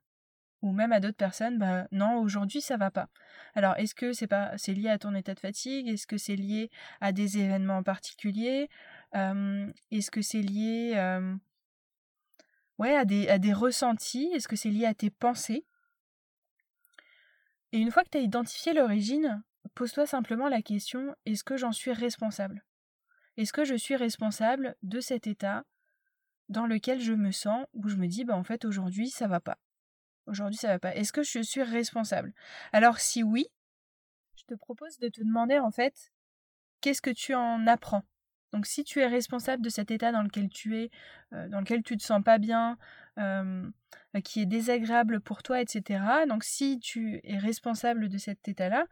ou 0.62 0.72
même 0.72 0.92
à 0.92 1.00
d'autres 1.00 1.18
personnes, 1.18 1.60
bah 1.60 1.88
non, 1.92 2.18
aujourd'hui 2.20 2.62
ça 2.62 2.78
va 2.78 2.92
pas. 2.92 3.10
Alors 3.54 3.76
est-ce 3.78 3.94
que 3.94 4.14
c'est 4.14 4.28
pas 4.28 4.58
c'est 4.58 4.74
lié 4.74 4.90
à 4.90 4.98
ton 4.98 5.14
état 5.14 5.34
de 5.34 5.40
fatigue? 5.40 5.88
Est-ce 5.88 6.08
que 6.08 6.18
c'est 6.18 6.36
lié 6.36 6.72
à 7.02 7.12
des 7.12 7.38
événements 7.38 7.84
particuliers? 7.84 8.70
Euh, 9.16 9.72
Est-ce 9.92 10.12
que 10.12 10.22
c'est 10.22 10.42
lié 10.42 10.96
ouais, 12.78 12.96
à 12.96 13.06
des, 13.06 13.28
à 13.30 13.38
des 13.40 13.54
ressentis? 13.54 14.30
Est-ce 14.34 14.48
que 14.48 14.56
c'est 14.56 14.70
lié 14.70 14.86
à 14.86 14.94
tes 14.94 15.10
pensées? 15.10 15.66
Et 17.72 17.80
une 17.80 17.92
fois 17.92 18.04
que 18.04 18.10
tu 18.10 18.18
as 18.18 18.22
identifié 18.22 18.74
l'origine, 18.74 19.44
pose-toi 19.74 20.06
simplement 20.06 20.48
la 20.48 20.62
question 20.62 21.16
est-ce 21.26 21.44
que 21.44 21.58
j'en 21.58 21.72
suis 21.72 21.92
responsable? 21.92 22.64
Est-ce 23.38 23.54
que 23.54 23.66
je 23.66 23.76
suis 23.76 23.96
responsable 23.96 24.76
de 24.82 25.00
cet 25.00 25.28
état 25.28 25.66
dans 26.48 26.68
lequel 26.68 27.02
je 27.02 27.14
me 27.14 27.32
sens, 27.32 27.66
où 27.74 27.88
je 27.90 27.98
me 27.98 28.08
dis 28.08 28.24
bah 28.24 28.36
en 28.36 28.44
fait 28.44 28.66
aujourd'hui 28.66 29.10
ça 29.10 29.28
va 29.28 29.40
pas? 29.40 29.58
Aujourd'hui 30.28 30.58
ça 30.58 30.70
va 30.70 30.80
pas. 30.80 30.96
Est-ce 30.96 31.12
que 31.12 31.24
je 31.24 31.42
suis 31.42 31.64
responsable? 31.64 32.34
Alors 32.72 33.00
si 33.00 33.24
oui, 33.24 33.48
je 34.36 34.44
te 34.44 34.56
propose 34.56 34.98
de 35.00 35.10
te 35.10 35.22
demander 35.22 35.60
en 35.60 35.72
fait 35.72 36.12
qu'est-ce 36.82 37.02
que 37.02 37.10
tu 37.10 37.34
en 37.34 37.68
apprends? 37.68 38.04
Donc 38.52 38.66
si 38.66 38.84
tu 38.84 39.02
es 39.02 39.08
responsable 39.08 39.64
de 39.64 39.70
cet 39.70 39.92
état 39.92 40.12
dans 40.12 40.22
lequel 40.22 40.50
tu 40.50 40.78
es, 40.78 40.92
euh, 41.34 41.48
dans 41.50 41.60
lequel 41.60 41.84
tu 41.84 41.98
te 41.98 42.04
sens 42.04 42.24
pas 42.24 42.38
bien, 42.38 42.78
euh, 43.18 43.70
qui 44.24 44.42
est 44.42 44.46
désagréable 44.46 45.20
pour 45.20 45.44
toi, 45.44 45.62
etc. 45.62 46.04
Donc 46.28 46.44
si 46.44 46.80
tu 46.80 47.20
es 47.24 47.38
responsable 47.38 48.08
de 48.08 48.18
cet 48.18 48.48
état-là, 48.48 48.86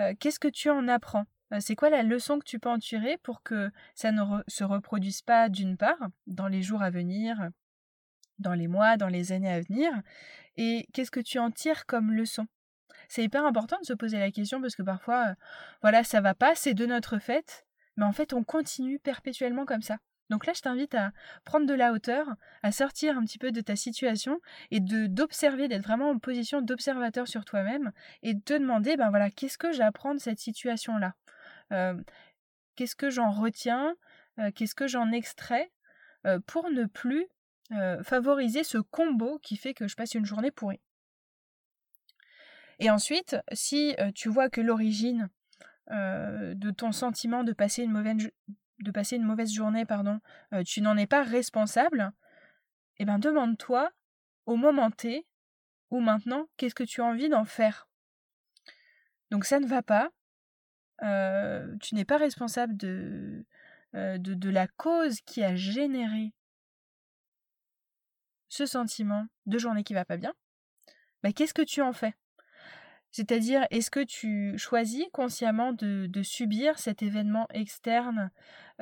euh, 0.00 0.14
qu'est-ce 0.18 0.40
que 0.40 0.48
tu 0.48 0.70
en 0.70 0.88
apprends? 0.88 1.26
C'est 1.60 1.76
quoi 1.76 1.90
la 1.90 2.02
leçon 2.02 2.40
que 2.40 2.44
tu 2.44 2.58
peux 2.58 2.68
en 2.68 2.78
tirer 2.78 3.18
pour 3.18 3.44
que 3.44 3.70
ça 3.94 4.10
ne 4.10 4.20
se 4.48 4.64
reproduise 4.64 5.22
pas 5.22 5.48
d'une 5.48 5.76
part 5.76 6.08
dans 6.26 6.48
les 6.48 6.60
jours 6.60 6.82
à 6.82 6.90
venir, 6.90 7.50
dans 8.40 8.54
les 8.54 8.66
mois, 8.66 8.96
dans 8.96 9.06
les 9.06 9.30
années 9.30 9.52
à 9.52 9.60
venir, 9.60 9.92
et 10.56 10.88
qu'est-ce 10.92 11.12
que 11.12 11.20
tu 11.20 11.38
en 11.38 11.52
tires 11.52 11.86
comme 11.86 12.12
leçon? 12.12 12.48
C'est 13.08 13.22
hyper 13.22 13.44
important 13.44 13.78
de 13.80 13.86
se 13.86 13.92
poser 13.92 14.18
la 14.18 14.32
question 14.32 14.60
parce 14.60 14.74
que 14.74 14.82
parfois, 14.82 15.34
voilà, 15.82 16.02
ça 16.02 16.20
va 16.20 16.34
pas, 16.34 16.56
c'est 16.56 16.74
de 16.74 16.86
notre 16.86 17.18
fait, 17.18 17.65
mais 17.96 18.04
en 18.04 18.12
fait 18.12 18.32
on 18.32 18.44
continue 18.44 18.98
perpétuellement 18.98 19.64
comme 19.64 19.82
ça. 19.82 19.98
Donc 20.28 20.46
là, 20.46 20.52
je 20.54 20.60
t'invite 20.60 20.94
à 20.94 21.12
prendre 21.44 21.66
de 21.66 21.74
la 21.74 21.92
hauteur, 21.92 22.26
à 22.62 22.72
sortir 22.72 23.16
un 23.16 23.24
petit 23.24 23.38
peu 23.38 23.52
de 23.52 23.60
ta 23.60 23.76
situation 23.76 24.40
et 24.70 24.80
de 24.80 25.06
d'observer, 25.06 25.68
d'être 25.68 25.84
vraiment 25.84 26.10
en 26.10 26.18
position 26.18 26.60
d'observateur 26.60 27.28
sur 27.28 27.44
toi-même 27.44 27.92
et 28.22 28.34
de 28.34 28.40
te 28.40 28.54
demander, 28.54 28.96
ben 28.96 29.10
voilà, 29.10 29.30
qu'est-ce 29.30 29.58
que 29.58 29.72
j'apprends 29.72 30.14
de 30.14 30.20
cette 30.20 30.40
situation-là? 30.40 31.14
Euh, 31.72 31.94
Qu'est-ce 32.74 32.96
que 32.96 33.08
j'en 33.08 33.30
retiens? 33.30 33.94
Euh, 34.38 34.50
Qu'est-ce 34.54 34.74
que 34.74 34.86
j'en 34.86 35.12
extrais? 35.12 35.70
Euh, 36.26 36.40
pour 36.46 36.70
ne 36.70 36.84
plus 36.84 37.26
favoriser 38.04 38.62
ce 38.62 38.78
combo 38.78 39.40
qui 39.40 39.56
fait 39.56 39.74
que 39.74 39.88
je 39.88 39.96
passe 39.96 40.14
une 40.14 40.24
journée 40.24 40.52
pourrie. 40.52 40.80
Et 42.78 42.90
ensuite, 42.90 43.36
si 43.50 43.96
tu 44.14 44.28
vois 44.28 44.48
que 44.48 44.60
l'origine 44.60 45.30
euh, 45.90 46.54
de 46.54 46.70
ton 46.70 46.92
sentiment 46.92 47.44
de 47.44 47.52
passer 47.52 47.82
une 47.84 47.92
mauvaise, 47.92 48.28
de 48.80 49.54
journée, 49.54 49.84
pardon, 49.84 50.20
euh, 50.52 50.62
tu 50.64 50.80
n'en 50.80 50.96
es 50.96 51.06
pas 51.06 51.22
responsable, 51.22 52.12
eh 52.98 53.04
ben 53.04 53.18
demande-toi 53.18 53.90
au 54.46 54.56
moment 54.56 54.90
T 54.90 55.26
ou 55.90 56.00
maintenant, 56.00 56.48
qu'est-ce 56.56 56.74
que 56.74 56.82
tu 56.82 57.00
as 57.00 57.04
envie 57.04 57.28
d'en 57.28 57.44
faire 57.44 57.88
Donc 59.30 59.44
ça 59.44 59.60
ne 59.60 59.66
va 59.66 59.82
pas. 59.82 60.10
Euh, 61.02 61.76
tu 61.80 61.94
n'es 61.94 62.04
pas 62.04 62.16
responsable 62.16 62.76
de, 62.76 63.44
de, 63.92 64.16
de, 64.16 64.50
la 64.50 64.66
cause 64.66 65.20
qui 65.20 65.44
a 65.44 65.54
généré 65.54 66.32
ce 68.48 68.66
sentiment 68.66 69.26
de 69.44 69.58
journée 69.58 69.84
qui 69.84 69.94
va 69.94 70.04
pas 70.04 70.16
bien. 70.16 70.32
Bah, 71.22 71.32
qu'est-ce 71.32 71.54
que 71.54 71.62
tu 71.62 71.82
en 71.82 71.92
fais? 71.92 72.14
C'est-à-dire, 73.16 73.66
est-ce 73.70 73.90
que 73.90 74.04
tu 74.04 74.58
choisis 74.58 75.06
consciemment 75.10 75.72
de, 75.72 76.22
subir 76.22 76.78
cet 76.78 77.02
événement 77.02 77.46
externe 77.48 78.30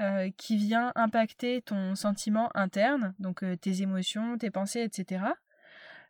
euh, 0.01 0.29
qui 0.37 0.57
vient 0.57 0.91
impacter 0.97 1.63
ton 1.63 1.95
sentiment 1.95 2.51
interne, 2.57 3.15
donc 3.21 3.45
euh, 3.45 3.55
tes 3.55 3.83
émotions, 3.83 4.37
tes 4.37 4.51
pensées, 4.51 4.81
etc. 4.81 5.27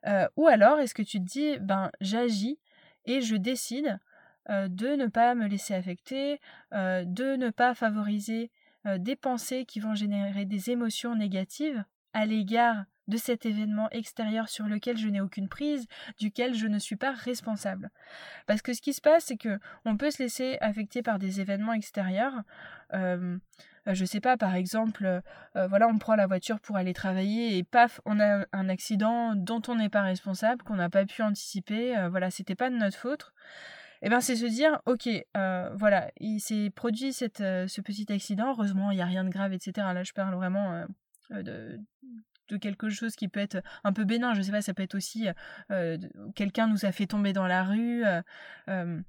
Euh, 0.07 0.26
ou 0.37 0.47
alors, 0.47 0.78
est-ce 0.78 0.95
que 0.95 1.02
tu 1.02 1.19
te 1.19 1.25
dis, 1.25 1.59
ben, 1.59 1.90
j'agis 2.00 2.59
et 3.04 3.21
je 3.21 3.37
décide 3.37 4.00
de 4.49 4.97
ne 4.97 5.07
pas 5.07 5.35
me 5.35 5.47
laisser 5.47 5.75
affecter, 5.75 6.40
de 6.73 7.37
ne 7.37 7.50
pas 7.50 7.75
favoriser 7.75 8.50
des 8.97 9.16
pensées 9.16 9.64
qui 9.66 9.81
vont 9.81 9.95
générer 9.95 10.47
des 10.47 10.71
émotions 10.71 11.14
négatives 11.14 11.85
à 12.14 12.25
l'égard 12.25 12.85
de 13.08 13.16
cet 13.16 13.46
événement 13.46 13.88
extérieur 13.90 14.49
sur 14.49 14.66
lequel 14.66 14.96
je 14.96 15.08
n'ai 15.08 15.20
aucune 15.20 15.49
prise, 15.49 15.87
duquel 16.18 16.54
je 16.54 16.66
ne 16.66 16.78
suis 16.78 16.96
pas 16.96 17.12
responsable. 17.12 17.90
Parce 18.46 18.62
que 18.62 18.73
ce 18.73 18.80
qui 18.80 18.92
se 18.92 19.00
passe, 19.00 19.26
c'est 19.26 19.37
que 19.37 19.58
on 19.84 19.96
peut 19.96 20.11
se 20.11 20.23
laisser 20.23 20.58
affecter 20.61 21.02
par 21.02 21.18
des 21.18 21.40
événements 21.40 21.73
extérieurs. 21.73 22.42
Euh, 22.92 23.38
je 23.87 24.04
sais 24.04 24.20
pas, 24.20 24.37
par 24.37 24.54
exemple, 24.54 25.04
euh, 25.04 25.66
voilà, 25.66 25.88
on 25.88 25.99
prend 25.99 26.14
la 26.14 26.26
voiture 26.26 26.58
pour 26.61 26.76
aller 26.76 26.94
travailler 26.94 27.58
et 27.58 27.64
paf, 27.64 28.00
on 28.06 28.18
a 28.18 28.46
un 28.52 28.68
accident 28.68 29.34
dont 29.34 29.61
on 29.68 29.75
n'est 29.75 29.90
pas 29.90 30.02
responsable, 30.02 30.62
qu'on 30.62 30.76
n'a 30.76 30.88
pas 30.88 31.04
pu 31.04 31.23
anticiper, 31.23 31.96
euh, 31.96 32.08
voilà, 32.08 32.30
c'était 32.30 32.54
pas 32.54 32.70
de 32.70 32.76
notre 32.76 32.96
faute. 32.96 33.32
Eh 34.00 34.08
bien, 34.08 34.20
c'est 34.20 34.37
se 34.37 34.46
dire, 34.46 34.80
ok, 34.87 35.08
euh, 35.37 35.70
voilà, 35.75 36.11
il 36.18 36.40
s'est 36.40 36.70
produit 36.75 37.12
cette, 37.12 37.38
ce 37.38 37.80
petit 37.80 38.11
accident, 38.12 38.50
heureusement, 38.50 38.90
il 38.90 38.96
n'y 38.96 39.02
a 39.02 39.06
rien 39.06 39.25
de 39.25 39.30
grave, 39.30 39.52
etc. 39.52 39.73
Là, 39.94 40.02
je 40.02 40.12
parle 40.12 40.34
vraiment 40.34 40.84
de, 41.30 41.80
de 42.49 42.57
quelque 42.57 42.91
chose 42.91 43.17
qui 43.17 43.29
peut 43.29 43.41
être 43.41 43.63
un 43.85 43.93
peu 43.93 44.05
bénin. 44.05 44.35
Je 44.35 44.43
sais 44.43 44.53
pas, 44.53 44.63
ça 44.63 44.75
peut 44.75 44.83
être 44.83 44.95
aussi 44.95 45.29
euh, 45.71 45.99
quelqu'un 46.35 46.67
nous 46.67 46.85
a 46.85 46.93
fait 46.93 47.07
tomber 47.07 47.33
dans 47.33 47.47
la 47.47 47.65
rue. 47.65 48.05
Euh, 48.05 48.23
euh, 48.69 49.01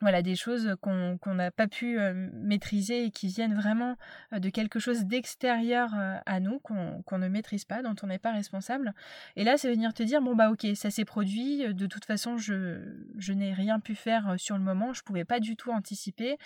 voilà, 0.00 0.22
des 0.22 0.34
choses 0.34 0.76
qu'on 0.80 1.34
n'a 1.34 1.50
pas 1.50 1.68
pu 1.68 1.98
maîtriser 2.32 3.04
et 3.04 3.10
qui 3.10 3.26
viennent 3.26 3.54
vraiment 3.54 3.96
de 4.32 4.48
quelque 4.48 4.78
chose 4.78 5.04
d'extérieur 5.04 5.90
à 6.24 6.40
nous, 6.40 6.58
qu'on 6.60 7.18
ne 7.18 7.28
maîtrise 7.28 7.66
pas, 7.66 7.82
dont 7.82 7.94
on 8.02 8.06
n'est 8.06 8.18
pas 8.18 8.32
responsable. 8.32 8.94
Et 9.36 9.44
là, 9.44 9.58
c'est 9.58 9.70
venir 9.70 9.92
te 9.92 10.02
dire, 10.02 10.22
bon 10.22 10.34
bah 10.34 10.50
ok, 10.50 10.68
ça 10.74 10.90
s'est 10.90 11.04
produit, 11.04 11.74
de 11.74 11.86
toute 11.86 12.06
façon, 12.06 12.38
je, 12.38 12.80
je 13.18 13.34
n'ai 13.34 13.52
rien 13.52 13.78
pu 13.78 13.94
faire 13.94 14.36
sur 14.38 14.56
le 14.56 14.64
moment, 14.64 14.94
je 14.94 15.02
pouvais 15.02 15.26
pas 15.26 15.38
du 15.38 15.54
tout 15.54 15.70
anticiper, 15.70 16.38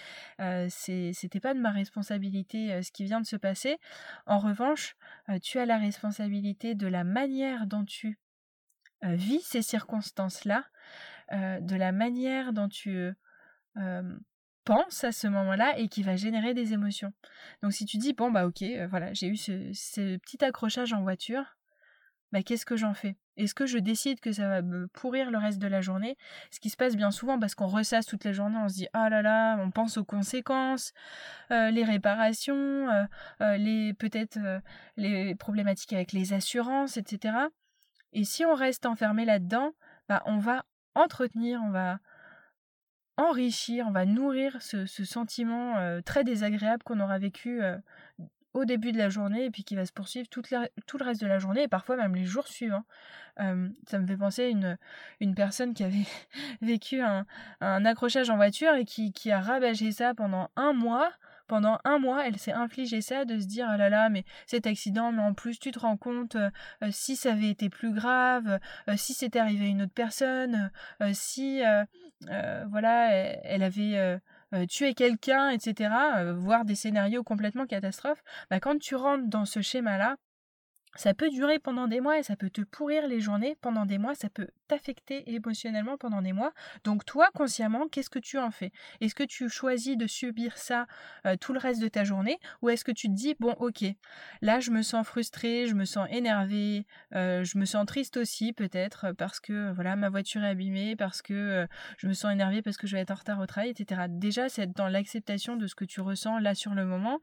c'était 0.68 1.40
pas 1.40 1.54
de 1.54 1.60
ma 1.60 1.70
responsabilité 1.70 2.82
ce 2.82 2.90
qui 2.90 3.04
vient 3.04 3.20
de 3.20 3.26
se 3.26 3.36
passer. 3.36 3.78
En 4.26 4.40
revanche, 4.40 4.96
tu 5.42 5.60
as 5.60 5.66
la 5.66 5.78
responsabilité 5.78 6.74
de 6.74 6.88
la 6.88 7.04
manière 7.04 7.68
dont 7.68 7.84
tu 7.84 8.18
vis 9.02 9.42
ces 9.42 9.62
circonstances-là, 9.62 10.64
de 11.30 11.76
la 11.76 11.92
manière 11.92 12.52
dont 12.52 12.68
tu 12.68 13.12
pense 14.64 15.04
à 15.04 15.12
ce 15.12 15.26
moment-là 15.26 15.78
et 15.78 15.88
qui 15.88 16.02
va 16.02 16.16
générer 16.16 16.54
des 16.54 16.72
émotions. 16.72 17.12
Donc 17.62 17.72
si 17.72 17.84
tu 17.84 17.98
dis 17.98 18.14
bon 18.14 18.30
bah 18.30 18.46
ok 18.46 18.64
voilà 18.88 19.12
j'ai 19.12 19.28
eu 19.28 19.36
ce, 19.36 20.16
petit 20.16 20.42
accrochage 20.44 20.92
en 20.92 21.02
voiture, 21.02 21.56
bah 22.32 22.42
qu'est-ce 22.42 22.66
que 22.66 22.76
j'en 22.76 22.94
fais? 22.94 23.16
Est-ce 23.36 23.54
que 23.54 23.66
je 23.66 23.78
décide 23.78 24.20
que 24.20 24.32
ça 24.32 24.48
va 24.48 24.62
me 24.62 24.86
pourrir 24.88 25.30
le 25.30 25.38
reste 25.38 25.58
de 25.58 25.66
la 25.66 25.80
journée? 25.80 26.16
Ce 26.50 26.60
qui 26.60 26.70
se 26.70 26.76
passe 26.76 26.96
bien 26.96 27.10
souvent 27.10 27.38
parce 27.38 27.54
qu'on 27.54 27.66
ressasse 27.66 28.06
toute 28.06 28.24
la 28.24 28.32
journée, 28.32 28.56
on 28.56 28.68
se 28.68 28.74
dit 28.74 28.88
ah 28.92 29.10
là 29.10 29.22
là, 29.22 29.56
on 29.58 29.70
pense 29.70 29.98
aux 29.98 30.04
conséquences, 30.04 30.92
les 31.50 31.84
réparations, 31.84 32.88
les 33.40 33.92
peut-être 33.94 34.38
les 34.96 35.34
problématiques 35.34 35.92
avec 35.92 36.12
les 36.12 36.32
assurances, 36.32 36.96
etc. 36.96 37.34
Et 38.12 38.24
si 38.24 38.44
on 38.44 38.54
reste 38.54 38.86
enfermé 38.86 39.24
là-dedans, 39.24 39.72
bah 40.08 40.22
on 40.26 40.38
va 40.38 40.64
entretenir, 40.94 41.60
on 41.64 41.70
va 41.70 41.98
enrichir, 43.16 43.86
on 43.86 43.92
va 43.92 44.04
nourrir 44.04 44.60
ce, 44.60 44.86
sentiment 44.86 46.00
très 46.04 46.24
désagréable 46.24 46.82
qu'on 46.82 47.00
aura 47.00 47.18
vécu 47.18 47.60
au 48.54 48.64
début 48.64 48.92
de 48.92 48.98
la 48.98 49.08
journée 49.08 49.44
et 49.44 49.50
puis 49.50 49.64
qui 49.64 49.76
va 49.76 49.84
se 49.84 49.92
poursuivre 49.92 50.28
tout 50.28 50.42
le 50.50 51.04
reste 51.04 51.20
de 51.20 51.26
la 51.26 51.38
journée 51.38 51.64
et 51.64 51.68
parfois 51.68 51.96
même 51.96 52.14
les 52.14 52.24
jours 52.24 52.46
suivants. 52.46 52.84
ça 53.36 53.98
me 53.98 54.06
fait 54.06 54.16
penser 54.16 54.44
à 54.44 54.76
une, 55.20 55.34
personne 55.34 55.74
qui 55.74 55.84
avait 55.84 56.06
vécu 56.62 57.00
un, 57.00 57.26
accrochage 57.60 58.30
en 58.30 58.36
voiture 58.36 58.74
et 58.74 58.84
qui, 58.84 59.12
qui 59.12 59.30
a 59.30 59.40
rabâché 59.40 59.92
ça 59.92 60.14
pendant 60.14 60.50
un 60.56 60.72
mois 60.72 61.12
pendant 61.46 61.78
un 61.84 61.98
mois, 61.98 62.26
elle 62.26 62.38
s'est 62.38 62.52
infligé 62.52 63.00
ça 63.00 63.24
de 63.24 63.38
se 63.38 63.46
dire 63.46 63.66
ah 63.68 63.76
là 63.76 63.88
là, 63.88 64.08
mais 64.08 64.24
cet 64.46 64.66
accident, 64.66 65.12
mais 65.12 65.22
en 65.22 65.34
plus 65.34 65.58
tu 65.58 65.70
te 65.70 65.78
rends 65.78 65.96
compte 65.96 66.36
euh, 66.36 66.50
euh, 66.82 66.88
si 66.90 67.16
ça 67.16 67.32
avait 67.32 67.50
été 67.50 67.68
plus 67.68 67.92
grave, 67.92 68.58
euh, 68.88 68.96
si 68.96 69.14
c'était 69.14 69.38
arrivé 69.38 69.66
à 69.66 69.68
une 69.68 69.82
autre 69.82 69.94
personne, 69.94 70.70
si 71.12 71.62
voilà, 72.68 73.10
elle, 73.12 73.62
avait 73.62 74.20
tué 74.68 74.94
quelqu'un, 74.94 75.50
etc., 75.50 75.90
voire 76.34 76.64
des 76.64 76.74
scénarios 76.74 77.22
complètement 77.22 77.66
catastrophes. 77.66 78.22
Bah, 78.50 78.60
quand 78.60 78.78
tu 78.78 78.94
rentres 78.94 79.28
dans 79.28 79.44
ce 79.44 79.60
schéma-là, 79.60 80.16
ça 80.96 81.14
peut 81.14 81.30
durer 81.30 81.58
pendant 81.58 81.88
des 81.88 82.00
mois 82.00 82.18
et 82.18 82.22
ça 82.22 82.36
peut 82.36 82.50
te 82.50 82.60
pourrir 82.62 83.06
les 83.08 83.20
journées 83.20 83.56
pendant 83.60 83.86
des 83.86 83.98
mois, 83.98 84.14
ça 84.14 84.28
peut 84.28 84.48
t'affecter 84.68 85.30
émotionnellement 85.34 85.96
pendant 85.96 86.22
des 86.22 86.32
mois. 86.32 86.52
Donc 86.84 87.04
toi, 87.04 87.28
consciemment, 87.34 87.88
qu'est-ce 87.88 88.10
que 88.10 88.18
tu 88.18 88.38
en 88.38 88.50
fais? 88.50 88.72
Est-ce 89.00 89.14
que 89.14 89.24
tu 89.24 89.48
choisis 89.48 89.96
de 89.96 90.06
subir 90.06 90.56
ça 90.56 90.86
euh, 91.26 91.36
tout 91.36 91.52
le 91.52 91.58
reste 91.58 91.80
de 91.82 91.88
ta 91.88 92.04
journée 92.04 92.38
ou 92.62 92.70
est-ce 92.70 92.84
que 92.84 92.92
tu 92.92 93.08
te 93.08 93.12
dis, 93.12 93.34
bon 93.38 93.52
ok, 93.58 93.84
là 94.40 94.60
je 94.60 94.70
me 94.70 94.82
sens 94.82 95.06
frustrée, 95.06 95.66
je 95.66 95.74
me 95.74 95.84
sens 95.84 96.08
énervée, 96.10 96.86
euh, 97.14 97.44
je 97.44 97.58
me 97.58 97.64
sens 97.64 97.86
triste 97.86 98.16
aussi 98.16 98.52
peut-être 98.52 99.12
parce 99.18 99.40
que 99.40 99.72
voilà 99.72 99.96
ma 99.96 100.08
voiture 100.08 100.44
est 100.44 100.48
abîmée, 100.48 100.96
parce 100.96 101.22
que 101.22 101.34
euh, 101.34 101.66
je 101.98 102.06
me 102.06 102.12
sens 102.12 102.32
énervée 102.32 102.62
parce 102.62 102.76
que 102.76 102.86
je 102.86 102.96
vais 102.96 103.02
être 103.02 103.10
en 103.10 103.16
retard 103.16 103.40
au 103.40 103.46
travail, 103.46 103.70
etc. 103.70 104.02
Déjà, 104.08 104.48
c'est 104.48 104.72
dans 104.72 104.88
l'acceptation 104.88 105.56
de 105.56 105.66
ce 105.66 105.74
que 105.74 105.84
tu 105.84 106.00
ressens 106.00 106.38
là 106.38 106.54
sur 106.54 106.74
le 106.74 106.84
moment, 106.84 107.20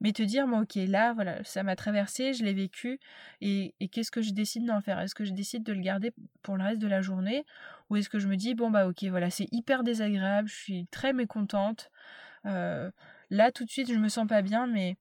mais 0.00 0.12
te 0.12 0.22
dire, 0.22 0.46
bon 0.46 0.62
ok, 0.62 0.76
là 0.88 1.12
voilà, 1.12 1.42
ça 1.44 1.62
m'a 1.62 1.76
traversé, 1.76 2.32
je 2.32 2.44
l'ai 2.44 2.54
vécu, 2.54 2.98
et, 3.40 3.74
qu'est-ce 3.92 4.10
que 4.10 4.22
je 4.22 4.32
décide 4.32 4.66
d'en 4.66 4.80
faire? 4.80 4.98
Est-ce 5.00 5.14
que 5.14 5.24
je 5.24 5.32
décide 5.32 5.62
de 5.62 5.72
le 5.72 5.80
garder 5.80 6.12
pour 6.42 6.56
le 6.56 6.64
reste 6.64 6.80
de 6.80 6.86
la 6.86 7.00
journée? 7.00 7.44
Ou 7.88 7.96
est-ce 7.96 8.08
que 8.08 8.18
je 8.18 8.28
me 8.28 8.36
dis, 8.36 8.54
bon 8.54 8.70
bah 8.70 8.86
ok, 8.86 9.04
voilà, 9.04 9.30
c'est 9.30 9.48
hyper 9.52 9.82
désagréable, 9.82 10.48
je 10.48 10.54
suis 10.54 10.86
très 10.88 11.12
mécontente. 11.12 11.90
Euh, 12.46 12.90
là, 13.30 13.52
tout 13.52 13.64
de 13.64 13.70
suite, 13.70 13.92
je 13.92 13.98
me 13.98 14.08
sens 14.08 14.26
pas 14.26 14.42
bien, 14.42 14.66
mais 14.66 14.96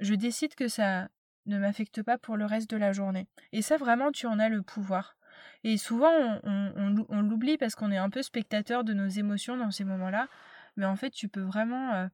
je 0.00 0.14
décide 0.14 0.54
que 0.54 0.68
ça 0.68 1.08
ne 1.46 1.58
m'affecte 1.58 2.02
pas 2.02 2.18
pour 2.18 2.36
le 2.36 2.46
reste 2.46 2.70
de 2.70 2.76
la 2.76 2.92
journée. 2.92 3.26
Et 3.52 3.62
ça, 3.62 3.76
vraiment, 3.76 4.10
tu 4.12 4.26
en 4.26 4.38
as 4.38 4.48
le 4.48 4.62
pouvoir. 4.62 5.16
Et 5.62 5.76
souvent, 5.76 6.40
on, 6.44 7.20
l'oublie 7.22 7.56
parce 7.56 7.74
qu'on 7.74 7.90
est 7.90 7.96
un 7.96 8.10
peu 8.10 8.22
spectateur 8.22 8.84
de 8.84 8.92
nos 8.92 9.08
émotions 9.08 9.56
dans 9.56 9.70
ces 9.70 9.84
moments-là. 9.84 10.28
Mais 10.76 10.84
en 10.84 10.96
fait, 10.96 11.10
tu 11.10 11.28
peux 11.28 11.40
vraiment 11.40 11.94
euh, 11.94 12.06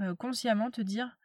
euh, 0.00 0.14
consciemment 0.14 0.70
te 0.70 0.80
dire, 0.80 1.16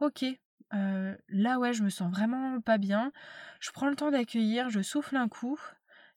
ok, 0.00 0.24
là 0.70 1.58
ouais, 1.58 1.72
je 1.72 1.82
me 1.82 1.90
sens 1.90 2.10
vraiment 2.10 2.60
pas 2.60 2.78
bien. 2.78 3.12
Je 3.60 3.70
prends 3.70 3.88
le 3.88 3.96
temps 3.96 4.10
d'accueillir, 4.10 4.70
je 4.70 4.82
souffle 4.82 5.16
un 5.16 5.28
coup, 5.28 5.58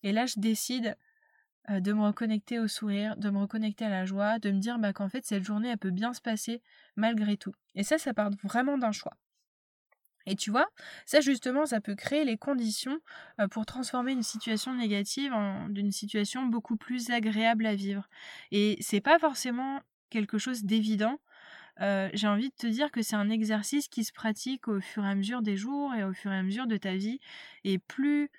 et 0.03 0.11
là 0.11 0.25
je 0.25 0.39
décide 0.39 0.97
de 1.69 1.93
me 1.93 2.03
reconnecter 2.03 2.59
au 2.59 2.67
sourire, 2.67 3.17
de 3.17 3.29
me 3.29 3.39
reconnecter 3.39 3.85
à 3.85 3.89
la 3.89 4.05
joie, 4.05 4.39
de 4.39 4.51
me 4.51 4.59
dire 4.59 4.79
bah, 4.79 4.93
qu'en 4.93 5.09
fait 5.09 5.25
cette 5.25 5.43
journée 5.43 5.69
elle 5.69 5.77
peut 5.77 5.91
bien 5.91 6.13
se 6.13 6.21
passer 6.21 6.61
malgré 6.95 7.37
tout. 7.37 7.53
Et 7.75 7.83
ça, 7.83 7.97
ça 7.97 8.13
part 8.13 8.31
vraiment 8.43 8.77
d'un 8.77 8.91
choix. 8.91 9.13
Et 10.25 10.35
tu 10.35 10.51
vois, 10.51 10.67
ça 11.05 11.21
justement, 11.21 11.65
ça 11.65 11.79
peut 11.79 11.95
créer 11.95 12.25
les 12.25 12.37
conditions 12.37 12.99
pour 13.51 13.65
transformer 13.65 14.11
une 14.11 14.23
situation 14.23 14.73
négative 14.73 15.33
en 15.33 15.73
une 15.73 15.91
situation 15.93 16.45
beaucoup 16.45 16.75
plus 16.75 17.09
agréable 17.11 17.65
à 17.65 17.75
vivre. 17.75 18.09
Et 18.51 18.77
c'est 18.81 18.99
pas 18.99 19.19
forcément 19.19 19.79
quelque 20.09 20.37
chose 20.37 20.63
d'évident 20.63 21.19
j'ai 21.79 22.27
envie 22.27 22.49
de 22.49 22.55
te 22.55 22.67
dire 22.67 22.91
que 22.91 23.01
c'est 23.01 23.15
un 23.15 23.29
exercice 23.29 23.87
qui 23.87 24.03
se 24.03 24.11
pratique 24.11 24.67
au 24.67 24.81
fur 24.81 25.05
et 25.05 25.09
à 25.09 25.15
mesure 25.15 25.41
des 25.41 25.57
jours 25.57 25.93
et 25.93 26.03
au 26.03 26.13
fur 26.13 26.31
et 26.31 26.37
à 26.37 26.43
mesure 26.43 26.67
de 26.67 26.77
ta 26.77 26.95
vie. 26.95 27.19
Et 27.63 27.77
plus, 27.77 28.29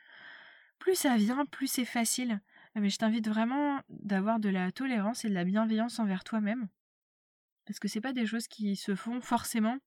plus 0.78 0.94
ça 0.94 1.16
vient, 1.16 1.44
plus 1.46 1.66
c'est 1.66 1.84
facile. 1.84 2.40
Mais 2.74 2.90
je 2.90 2.98
t'invite 2.98 3.28
vraiment 3.28 3.80
d'avoir 3.88 4.38
de 4.38 4.48
la 4.48 4.70
tolérance 4.70 5.24
et 5.24 5.28
de 5.28 5.34
la 5.34 5.44
bienveillance 5.44 5.98
envers 5.98 6.22
toi-même. 6.22 6.68
Parce 7.66 7.78
que 7.78 7.88
c'est 7.88 8.00
pas 8.00 8.12
des 8.12 8.26
choses 8.26 8.48
qui 8.48 8.76
se 8.76 8.94
font 8.94 9.20
forcément 9.20 9.78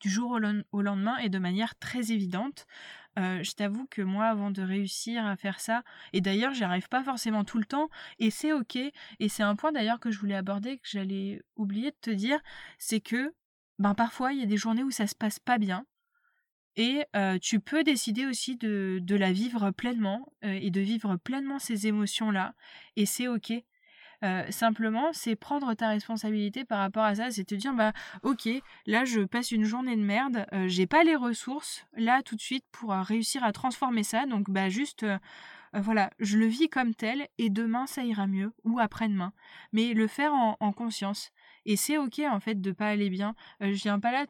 du 0.00 0.08
jour 0.08 0.38
au, 0.72 0.82
lendemain 0.82 1.16
et 1.18 1.28
de 1.28 1.38
manière 1.38 1.78
très 1.78 2.12
évidente. 2.12 2.66
Euh, 3.18 3.42
je 3.42 3.52
t'avoue 3.52 3.86
que 3.86 4.02
moi, 4.02 4.26
avant 4.26 4.50
de 4.50 4.62
réussir 4.62 5.26
à 5.26 5.36
faire 5.36 5.60
ça, 5.60 5.82
et 6.12 6.20
d'ailleurs, 6.20 6.54
j'y 6.54 6.64
arrive 6.64 6.88
pas 6.88 7.02
forcément 7.02 7.44
tout 7.44 7.58
le 7.58 7.64
temps, 7.64 7.88
et 8.18 8.30
c'est 8.30 8.52
ok. 8.52 8.76
Et 8.76 9.28
c'est 9.28 9.42
un 9.42 9.56
point 9.56 9.72
d'ailleurs 9.72 10.00
que 10.00 10.10
je 10.10 10.18
voulais 10.18 10.36
aborder, 10.36 10.78
que 10.78 10.88
j'allais 10.88 11.42
oublier 11.56 11.90
de 11.90 11.96
te 12.00 12.10
dire, 12.10 12.40
c'est 12.78 13.00
que, 13.00 13.34
ben 13.78 13.94
parfois, 13.94 14.32
il 14.32 14.40
y 14.40 14.42
a 14.42 14.46
des 14.46 14.56
journées 14.56 14.84
où 14.84 14.90
ça 14.90 15.06
se 15.06 15.14
passe 15.14 15.38
pas 15.38 15.58
bien, 15.58 15.84
Et 16.76 17.04
tu 17.42 17.60
peux 17.60 17.82
décider 17.82 18.26
aussi 18.26 18.56
de, 18.56 19.00
de 19.02 19.16
la 19.16 19.32
vivre 19.32 19.70
pleinement 19.72 20.32
et 20.42 20.70
de 20.70 20.80
vivre 20.80 21.16
pleinement 21.16 21.58
ces 21.58 21.88
émotions-là. 21.88 22.54
Et 22.96 23.06
c'est 23.06 23.28
OK. 23.28 23.52
Simplement, 24.50 25.08
c'est 25.12 25.36
prendre 25.36 25.72
ta 25.74 25.88
responsabilité 25.88 26.64
par 26.64 26.78
rapport 26.78 27.04
à 27.04 27.14
ça, 27.14 27.30
c'est 27.30 27.44
te 27.44 27.54
dire 27.54 27.74
bah 27.74 27.92
ok, 28.22 28.48
là 28.86 29.04
je 29.04 29.20
passe 29.20 29.50
une 29.50 29.64
journée 29.64 29.96
de 29.96 30.02
merde, 30.02 30.46
j'ai 30.66 30.86
pas 30.86 31.04
les 31.04 31.16
ressources 31.16 31.86
là 31.96 32.22
tout 32.22 32.36
de 32.36 32.40
suite 32.40 32.64
pour 32.72 32.90
réussir 32.92 33.44
à 33.44 33.52
transformer 33.52 34.02
ça, 34.02 34.26
donc 34.26 34.50
bah 34.50 34.68
juste 34.68 35.06
voilà, 35.72 36.10
je 36.18 36.36
le 36.36 36.46
vis 36.46 36.68
comme 36.68 36.94
tel 36.94 37.28
et 37.38 37.48
demain 37.48 37.86
ça 37.86 38.04
ira 38.04 38.26
mieux 38.26 38.52
ou 38.64 38.80
après-demain, 38.80 39.32
mais 39.72 39.94
le 39.94 40.06
faire 40.06 40.34
en, 40.34 40.56
en 40.60 40.72
conscience. 40.72 41.30
Et 41.64 41.76
c'est 41.76 41.98
ok 41.98 42.20
en 42.20 42.40
fait 42.40 42.60
de 42.60 42.72
pas 42.72 42.88
aller 42.88 43.10
bien. 43.10 43.34
je 43.60 43.70
viens 43.70 44.00
pas 44.00 44.12
là 44.12 44.26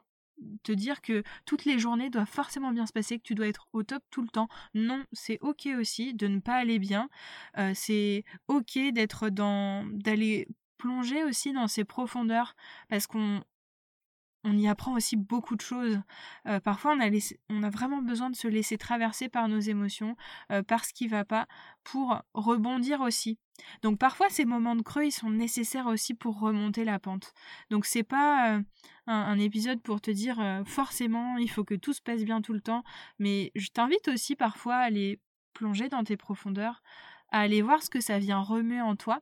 te 0.62 0.72
dire 0.72 1.02
que 1.02 1.22
toutes 1.46 1.64
les 1.64 1.78
journées 1.78 2.10
doivent 2.10 2.28
forcément 2.28 2.72
bien 2.72 2.86
se 2.86 2.92
passer, 2.92 3.18
que 3.18 3.24
tu 3.24 3.34
dois 3.34 3.48
être 3.48 3.68
au 3.72 3.82
top 3.82 4.02
tout 4.10 4.22
le 4.22 4.28
temps. 4.28 4.48
Non, 4.74 5.04
c'est 5.12 5.38
ok 5.40 5.68
aussi 5.78 6.14
de 6.14 6.26
ne 6.26 6.40
pas 6.40 6.54
aller 6.54 6.78
bien. 6.78 7.08
Euh, 7.58 7.72
c'est 7.74 8.24
ok 8.48 8.78
d'être 8.92 9.28
dans 9.30 9.84
d'aller 9.86 10.48
plonger 10.78 11.24
aussi 11.24 11.52
dans 11.52 11.68
ces 11.68 11.84
profondeurs 11.84 12.56
parce 12.88 13.06
qu'on 13.06 13.42
on 14.44 14.56
y 14.56 14.68
apprend 14.68 14.94
aussi 14.94 15.16
beaucoup 15.16 15.54
de 15.54 15.60
choses. 15.60 16.00
Euh, 16.46 16.60
parfois, 16.60 16.96
on 16.96 17.62
a, 17.62 17.70
vraiment 17.70 18.02
besoin 18.02 18.30
de 18.30 18.36
se 18.36 18.48
laisser 18.48 18.78
traverser 18.78 19.28
par 19.28 19.48
nos 19.48 19.60
émotions, 19.60 20.16
euh, 20.50 20.62
par 20.62 20.84
ce 20.84 20.92
qui 20.94 21.08
va 21.08 21.24
pas, 21.24 21.46
pour 21.84 22.22
rebondir 22.32 23.00
aussi. 23.00 23.38
Donc 23.82 23.98
parfois, 23.98 24.30
ces 24.30 24.46
moments 24.46 24.76
de 24.76 24.82
creux, 24.82 25.04
ils 25.04 25.12
sont 25.12 25.30
nécessaires 25.30 25.86
aussi 25.86 26.14
pour 26.14 26.40
remonter 26.40 26.84
la 26.84 26.98
pente. 26.98 27.34
Donc 27.70 27.84
c'est 27.84 28.02
pas 28.02 28.56
euh, 28.56 28.62
un, 29.06 29.38
épisode 29.38 29.82
pour 29.82 30.00
te 30.00 30.10
dire 30.10 30.62
forcément, 30.64 31.36
il 31.36 31.50
faut 31.50 31.64
que 31.64 31.74
tout 31.74 31.92
se 31.92 32.00
passe 32.00 32.24
bien 32.24 32.40
tout 32.40 32.54
le 32.54 32.60
temps, 32.60 32.82
mais 33.18 33.52
je 33.54 33.68
t'invite 33.68 34.08
aussi 34.08 34.36
parfois 34.36 34.76
à 34.76 34.84
aller 34.84 35.20
plonger 35.52 35.88
dans 35.90 36.04
tes 36.04 36.16
profondeurs, 36.16 36.82
à 37.30 37.40
aller 37.40 37.60
voir 37.60 37.82
ce 37.82 37.90
que 37.90 38.00
ça 38.00 38.18
vient 38.18 38.40
remuer 38.40 38.80
en 38.80 38.96
toi, 38.96 39.20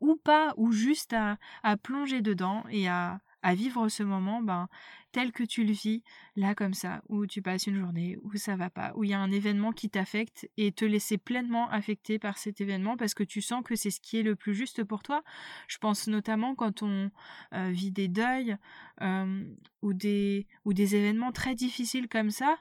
ou 0.00 0.14
pas, 0.16 0.54
ou 0.56 0.70
juste 0.70 1.12
à 1.12 1.76
plonger 1.78 2.22
dedans 2.22 2.64
et 2.70 2.88
à 2.88 3.20
à 3.42 3.54
vivre 3.54 3.88
ce 3.88 4.02
moment 4.02 4.40
ben, 4.42 4.68
tel 5.12 5.32
que 5.32 5.42
tu 5.42 5.64
le 5.64 5.72
vis, 5.72 6.02
là 6.36 6.54
comme 6.54 6.74
ça, 6.74 7.02
où 7.08 7.26
tu 7.26 7.42
passes 7.42 7.66
une 7.66 7.78
journée, 7.78 8.16
où 8.22 8.34
ça 8.36 8.56
va 8.56 8.70
pas, 8.70 8.92
où 8.96 9.04
il 9.04 9.10
y 9.10 9.14
a 9.14 9.20
un 9.20 9.30
événement 9.30 9.72
qui 9.72 9.90
t'affecte 9.90 10.48
et 10.56 10.72
te 10.72 10.84
laisser 10.84 11.18
pleinement 11.18 11.68
affecter 11.70 12.18
par 12.18 12.38
cet 12.38 12.60
événement 12.60 12.96
parce 12.96 13.14
que 13.14 13.24
tu 13.24 13.42
sens 13.42 13.62
que 13.62 13.76
c'est 13.76 13.90
ce 13.90 14.00
qui 14.00 14.18
est 14.18 14.22
le 14.22 14.36
plus 14.36 14.54
juste 14.54 14.84
pour 14.84 15.02
toi. 15.02 15.22
Je 15.68 15.78
pense 15.78 16.06
notamment 16.06 16.54
quand 16.54 16.82
on 16.82 17.10
euh, 17.52 17.70
vit 17.70 17.90
des 17.90 18.08
deuils 18.08 18.56
euh, 19.02 19.44
ou, 19.82 19.92
des, 19.92 20.46
ou 20.64 20.72
des 20.72 20.96
événements 20.96 21.32
très 21.32 21.54
difficiles 21.54 22.08
comme 22.08 22.30
ça. 22.30 22.56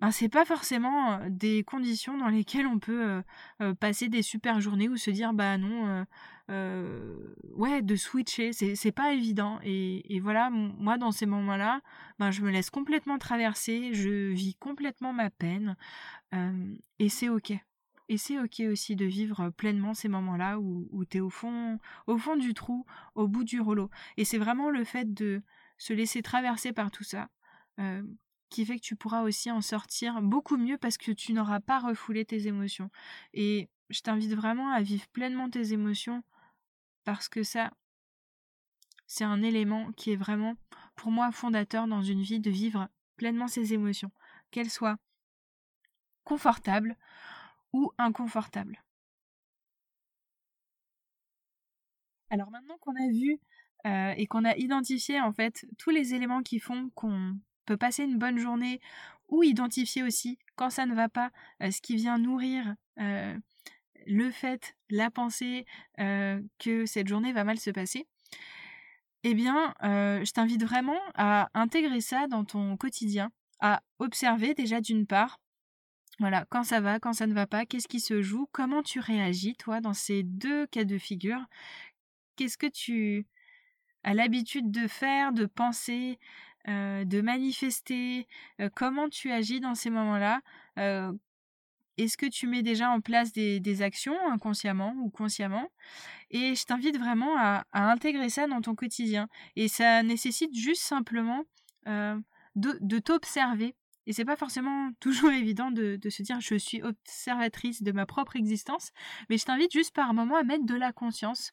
Ben, 0.00 0.10
c'est 0.10 0.30
pas 0.30 0.44
forcément 0.46 1.20
des 1.28 1.62
conditions 1.62 2.16
dans 2.16 2.28
lesquelles 2.28 2.66
on 2.66 2.78
peut 2.78 3.22
passer 3.80 4.08
des 4.08 4.22
super 4.22 4.60
journées 4.60 4.88
ou 4.88 4.96
se 4.96 5.10
dire 5.10 5.34
bah 5.34 5.58
non 5.58 6.06
ouais, 6.48 7.82
de 7.82 7.96
switcher, 7.96 8.52
c'est 8.52 8.92
pas 8.92 9.12
évident. 9.12 9.60
Et, 9.62 10.20
voilà, 10.20 10.50
moi, 10.50 10.98
dans 10.98 11.12
ces 11.12 11.26
moments-là, 11.26 11.80
ben, 12.18 12.30
je 12.30 12.42
me 12.42 12.50
laisse 12.50 12.70
complètement 12.70 13.18
traverser, 13.18 13.92
je 13.94 14.32
vis 14.32 14.54
complètement 14.54 15.12
ma 15.12 15.30
peine, 15.30 15.76
et 16.98 17.08
c'est 17.08 17.28
ok. 17.28 17.52
Et 18.08 18.18
c'est 18.18 18.40
ok 18.40 18.62
aussi 18.72 18.96
de 18.96 19.04
vivre 19.04 19.50
pleinement 19.50 19.94
ces 19.94 20.08
moments-là 20.08 20.58
où, 20.58 20.88
où 20.90 21.04
au 21.20 21.30
fond, 21.30 21.78
au 22.08 22.18
fond 22.18 22.36
du 22.36 22.54
trou, 22.54 22.84
au 23.14 23.28
bout 23.28 23.44
du 23.44 23.60
rouleau. 23.60 23.88
Et 24.16 24.24
c'est 24.24 24.38
vraiment 24.38 24.70
le 24.70 24.82
fait 24.82 25.14
de 25.14 25.42
se 25.78 25.92
laisser 25.92 26.20
traverser 26.20 26.72
par 26.72 26.90
tout 26.90 27.04
ça 27.04 27.28
qui 28.50 28.66
fait 28.66 28.76
que 28.76 28.84
tu 28.84 28.96
pourras 28.96 29.22
aussi 29.22 29.50
en 29.50 29.60
sortir 29.60 30.20
beaucoup 30.20 30.56
mieux 30.56 30.76
parce 30.76 30.98
que 30.98 31.12
tu 31.12 31.32
n'auras 31.32 31.60
pas 31.60 31.78
refoulé 31.78 32.24
tes 32.24 32.46
émotions. 32.46 32.90
Et 33.32 33.68
je 33.88 34.00
t'invite 34.00 34.34
vraiment 34.34 34.70
à 34.70 34.82
vivre 34.82 35.06
pleinement 35.08 35.48
tes 35.48 35.72
émotions 35.72 36.22
parce 37.04 37.28
que 37.28 37.42
ça, 37.42 37.72
c'est 39.06 39.24
un 39.24 39.42
élément 39.42 39.92
qui 39.92 40.12
est 40.12 40.16
vraiment, 40.16 40.56
pour 40.96 41.10
moi, 41.10 41.32
fondateur 41.32 41.86
dans 41.86 42.02
une 42.02 42.22
vie 42.22 42.40
de 42.40 42.50
vivre 42.50 42.88
pleinement 43.16 43.48
ses 43.48 43.72
émotions, 43.72 44.10
qu'elles 44.50 44.70
soient 44.70 44.98
confortables 46.24 46.96
ou 47.72 47.92
inconfortables. 47.98 48.82
Alors 52.30 52.50
maintenant 52.50 52.78
qu'on 52.78 52.94
a 52.94 53.10
vu 53.10 53.40
euh, 53.86 54.14
et 54.16 54.26
qu'on 54.26 54.44
a 54.44 54.56
identifié 54.56 55.20
en 55.20 55.32
fait 55.32 55.66
tous 55.78 55.90
les 55.90 56.14
éléments 56.14 56.42
qui 56.42 56.60
font 56.60 56.90
qu'on 56.94 57.36
passer 57.74 58.04
une 58.04 58.18
bonne 58.18 58.38
journée 58.38 58.80
ou 59.28 59.42
identifier 59.42 60.02
aussi 60.02 60.38
quand 60.56 60.70
ça 60.70 60.86
ne 60.86 60.94
va 60.94 61.08
pas, 61.08 61.30
euh, 61.62 61.70
ce 61.70 61.80
qui 61.80 61.96
vient 61.96 62.18
nourrir 62.18 62.74
euh, 62.98 63.36
le 64.06 64.30
fait, 64.30 64.76
la 64.90 65.10
pensée 65.10 65.64
euh, 65.98 66.40
que 66.58 66.84
cette 66.86 67.08
journée 67.08 67.32
va 67.32 67.44
mal 67.44 67.58
se 67.58 67.70
passer, 67.70 68.06
eh 69.22 69.34
bien, 69.34 69.74
je 69.82 70.32
t'invite 70.32 70.62
vraiment 70.64 70.98
à 71.14 71.50
intégrer 71.52 72.00
ça 72.00 72.26
dans 72.26 72.46
ton 72.46 72.78
quotidien, 72.78 73.30
à 73.60 73.82
observer 73.98 74.54
déjà 74.54 74.80
d'une 74.80 75.06
part, 75.06 75.38
voilà, 76.20 76.46
quand 76.48 76.64
ça 76.64 76.80
va, 76.80 76.98
quand 77.00 77.12
ça 77.12 77.26
ne 77.26 77.34
va 77.34 77.46
pas, 77.46 77.66
qu'est-ce 77.66 77.88
qui 77.88 78.00
se 78.00 78.22
joue, 78.22 78.48
comment 78.52 78.82
tu 78.82 78.98
réagis, 78.98 79.56
toi, 79.56 79.82
dans 79.82 79.92
ces 79.92 80.22
deux 80.22 80.66
cas 80.68 80.84
de 80.84 80.96
figure, 80.96 81.44
qu'est-ce 82.36 82.56
que 82.56 82.66
tu 82.66 83.26
as 84.02 84.14
l'habitude 84.14 84.70
de 84.70 84.86
faire, 84.86 85.32
de 85.32 85.44
penser, 85.44 86.18
euh, 86.68 87.04
de 87.04 87.20
manifester, 87.20 88.26
comment 88.74 89.08
tu 89.08 89.30
agis 89.32 89.60
dans 89.60 89.74
ces 89.74 89.90
moments-là, 89.90 90.40
est-ce 92.00 92.16
que 92.16 92.26
tu 92.26 92.46
mets 92.46 92.62
déjà 92.62 92.90
en 92.90 93.00
place 93.00 93.32
des, 93.32 93.82
actions 93.82 94.16
inconsciemment 94.30 94.94
ou 94.98 95.10
consciemment? 95.10 95.70
Et 96.30 96.54
je 96.54 96.64
t'invite 96.64 96.98
vraiment 96.98 97.36
à, 97.38 97.64
intégrer 97.72 98.30
ça 98.30 98.46
dans 98.46 98.60
ton 98.60 98.74
quotidien. 98.74 99.28
Et 99.56 99.68
ça 99.68 100.02
nécessite 100.02 100.54
juste 100.54 100.82
simplement 100.82 101.44
euh, 101.86 102.18
de, 102.56 102.98
t'observer. 102.98 103.74
Et 104.06 104.12
c'est 104.12 104.24
pas 104.24 104.36
forcément 104.36 104.90
toujours 105.00 105.30
évident 105.30 105.70
de, 105.70 105.98
se 106.08 106.22
dire 106.22 106.40
je 106.40 106.54
suis 106.56 106.82
observatrice 106.82 107.82
de 107.82 107.92
ma 107.92 108.06
propre 108.06 108.36
existence, 108.36 108.92
mais 109.28 109.36
je 109.36 109.44
t'invite 109.44 109.72
juste 109.72 109.94
par 109.94 110.14
moment 110.14 110.36
à 110.36 110.42
mettre 110.42 110.64
de 110.64 110.74
la 110.74 110.92
conscience 110.92 111.52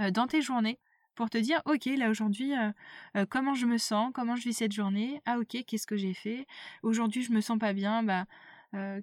euh, 0.00 0.10
dans 0.10 0.26
tes 0.26 0.42
journées 0.42 0.78
pour 1.18 1.30
te 1.30 1.38
dire 1.38 1.60
ok 1.66 1.84
là 1.98 2.08
aujourd'hui 2.08 2.54
euh, 2.54 3.26
comment 3.28 3.54
je 3.54 3.66
me 3.66 3.76
sens, 3.76 4.10
comment 4.14 4.36
je 4.36 4.44
vis 4.44 4.54
cette 4.54 4.72
journée, 4.72 5.20
ah 5.26 5.38
ok 5.38 5.64
qu'est-ce 5.66 5.86
que 5.86 5.96
j'ai 5.96 6.14
fait, 6.14 6.46
aujourd'hui 6.82 7.22
je 7.22 7.32
me 7.32 7.40
sens 7.42 7.58
pas 7.58 7.74
bien, 7.74 8.02
bah 8.02 8.24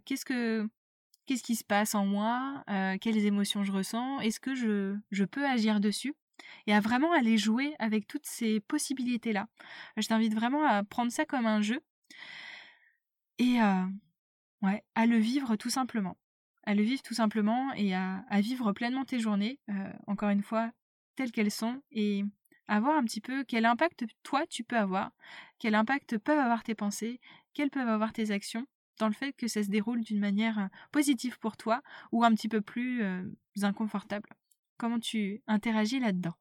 qu'est-ce 0.06 0.26
que 0.26 0.68
qu'est-ce 1.26 1.44
qui 1.44 1.56
se 1.56 1.64
passe 1.64 1.96
en 1.96 2.06
moi, 2.06 2.64
euh, 2.70 2.98
quelles 3.00 3.26
émotions 3.26 3.64
je 3.64 3.72
ressens, 3.72 4.20
est-ce 4.20 4.40
que 4.40 4.56
je, 4.56 4.98
je, 5.12 5.24
peux 5.24 5.46
agir 5.46 5.80
dessus? 5.80 6.14
Et 6.68 6.74
à 6.74 6.80
vraiment 6.80 7.12
aller 7.14 7.38
jouer 7.38 7.74
avec 7.80 8.08
toutes 8.08 8.26
ces 8.26 8.60
possibilités-là. 8.60 9.48
Je 9.98 10.08
t'invite 10.08 10.34
vraiment 10.34 10.66
à 10.66 10.84
prendre 10.84 11.12
ça 11.12 11.26
comme 11.26 11.46
un 11.46 11.62
jeu. 11.62 11.80
Et 13.40 13.62
euh, 13.62 13.86
ouais, 14.62 14.84
à 14.96 15.06
le 15.06 15.18
vivre 15.18 15.56
tout 15.56 15.70
simplement. 15.70 16.18
À 16.64 16.76
le 16.76 16.84
vivre 16.84 17.02
tout 17.02 17.14
simplement 17.14 17.74
et 17.74 17.94
à, 17.96 18.26
à 18.30 18.42
vivre 18.42 18.74
pleinement 18.74 19.06
tes 19.06 19.20
journées, 19.20 19.60
euh, 19.70 19.94
encore 20.08 20.30
une 20.30 20.42
fois, 20.44 20.72
telles 21.16 21.32
qu'elles 21.32 21.52
sont, 21.52 21.82
et 21.92 22.24
à 22.68 22.80
voir 22.80 22.98
un 22.98 23.04
petit 23.04 23.22
peu 23.22 23.44
quel 23.44 23.66
impact 23.66 24.06
toi 24.24 24.46
tu 24.48 24.64
peux 24.64 24.78
avoir, 24.78 25.12
quel 25.60 25.76
impact 25.76 26.18
peuvent 26.18 26.40
avoir 26.40 26.64
tes 26.64 26.76
pensées, 26.76 27.20
quelles 27.54 27.70
peuvent 27.70 27.90
avoir 27.90 28.12
tes 28.14 28.32
actions, 28.32 28.66
dans 28.98 29.08
le 29.08 29.14
fait 29.14 29.34
que 29.34 29.48
ça 29.48 29.62
se 29.62 29.70
déroule 29.70 30.02
d'une 30.02 30.20
manière 30.20 30.70
positive 30.92 31.38
pour 31.40 31.58
toi 31.58 31.82
ou 32.12 32.24
un 32.24 32.34
petit 32.34 32.48
peu 32.48 32.62
plus 32.62 33.04
inconfortable. 33.62 34.30
Comment 34.78 35.00
tu 35.00 35.42
interagis 35.48 36.00
là-dedans? 36.00 36.34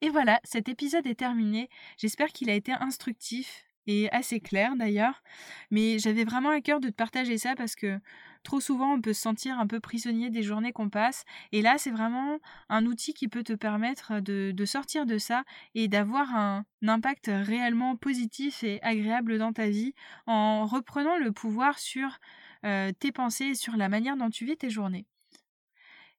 Et 0.00 0.08
voilà, 0.08 0.40
cet 0.44 0.70
épisode 0.70 1.06
est 1.06 1.14
terminé. 1.14 1.68
J'espère 1.98 2.28
qu'il 2.28 2.48
a 2.48 2.54
été 2.54 2.72
instructif 2.72 3.66
et 3.86 4.10
assez 4.12 4.40
clair 4.40 4.74
d'ailleurs. 4.76 5.22
Mais 5.70 5.98
j'avais 5.98 6.24
vraiment 6.24 6.50
à 6.50 6.62
cœur 6.62 6.80
de 6.80 6.88
te 6.88 6.94
partager 6.94 7.36
ça 7.36 7.54
parce 7.54 7.74
que 7.74 8.00
trop 8.42 8.60
souvent 8.60 8.94
on 8.94 9.00
peut 9.00 9.12
se 9.12 9.20
sentir 9.20 9.58
un 9.58 9.66
peu 9.66 9.80
prisonnier 9.80 10.30
des 10.30 10.42
journées 10.42 10.72
qu'on 10.72 10.90
passe. 10.90 11.24
Et 11.52 11.62
là, 11.62 11.76
c'est 11.78 11.90
vraiment 11.90 12.38
un 12.68 12.86
outil 12.86 13.14
qui 13.14 13.28
peut 13.28 13.42
te 13.42 13.52
permettre 13.52 14.20
de, 14.20 14.64
sortir 14.64 15.06
de 15.06 15.18
ça 15.18 15.44
et 15.74 15.88
d'avoir 15.88 16.34
un, 16.34 16.64
impact 16.86 17.30
réellement 17.32 17.96
positif 17.96 18.64
et 18.64 18.80
agréable 18.82 19.38
dans 19.38 19.52
ta 19.52 19.68
vie 19.68 19.94
en 20.26 20.66
reprenant 20.66 21.18
le 21.18 21.32
pouvoir 21.32 21.78
sur 21.78 22.18
euh, 22.64 22.92
tes 22.98 23.12
pensées 23.12 23.46
et 23.46 23.54
sur 23.54 23.76
la 23.76 23.88
manière 23.88 24.16
dont 24.16 24.30
tu 24.30 24.44
vis 24.44 24.56
tes 24.56 24.70
journées. 24.70 25.06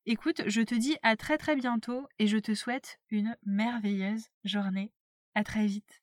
Écoute, 0.05 0.41
je 0.47 0.61
te 0.61 0.73
dis 0.73 0.97
à 1.03 1.15
très 1.15 1.37
très 1.37 1.55
bientôt 1.55 2.07
et 2.17 2.27
je 2.27 2.37
te 2.37 2.55
souhaite 2.55 2.99
une 3.09 3.35
merveilleuse 3.45 4.29
journée. 4.43 4.91
À 5.35 5.43
très 5.43 5.65
vite. 5.65 6.01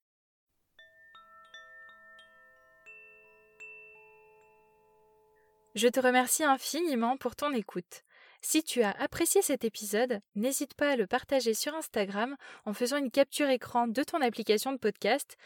Je 5.79 5.87
te 5.87 6.01
remercie 6.01 6.43
infiniment 6.43 7.17
pour 7.17 7.37
ton 7.37 7.55
écoute. 7.55 8.03
Si 8.43 8.65
tu 8.65 8.83
as 8.83 8.91
apprécié 8.99 9.43
cet 9.43 9.63
épisode, 9.63 10.19
n'hésite 10.35 10.75
pas 10.75 10.91
à 10.91 10.97
le 10.97 11.07
partager 11.07 11.55
sur 11.55 11.73
Instagram 11.77 12.37
en 12.65 12.73
faisant 12.73 12.97
une 12.97 13.13
capture 13.13 13.49
écran 13.49 13.87
de 13.87 14.03
ton 14.03 14.21
application 14.21 14.73
de 14.73 14.79
podcast 14.79 15.37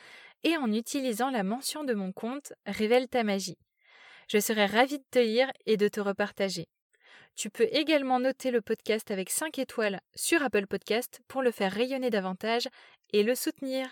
et 0.42 0.56
en 0.56 0.72
utilisant 0.72 1.28
la 1.28 1.42
mention 1.42 1.84
de 1.84 1.92
mon 1.92 2.12
compte 2.12 2.54
Révèle 2.64 3.08
ta 3.08 3.24
magie. 3.24 3.58
Je 4.26 4.38
serai 4.38 4.64
ravie 4.64 5.00
de 5.00 5.04
te 5.10 5.18
lire 5.18 5.52
et 5.66 5.76
de 5.76 5.88
te 5.88 6.00
repartager. 6.00 6.66
Tu 7.36 7.50
peux 7.50 7.68
également 7.70 8.18
noter 8.18 8.50
le 8.50 8.62
podcast 8.62 9.10
avec 9.10 9.28
5 9.28 9.58
étoiles 9.58 10.00
sur 10.14 10.42
Apple 10.42 10.66
Podcast 10.66 11.20
pour 11.28 11.42
le 11.42 11.50
faire 11.50 11.72
rayonner 11.72 12.08
davantage 12.08 12.68
et 13.12 13.22
le 13.22 13.34
soutenir. 13.34 13.86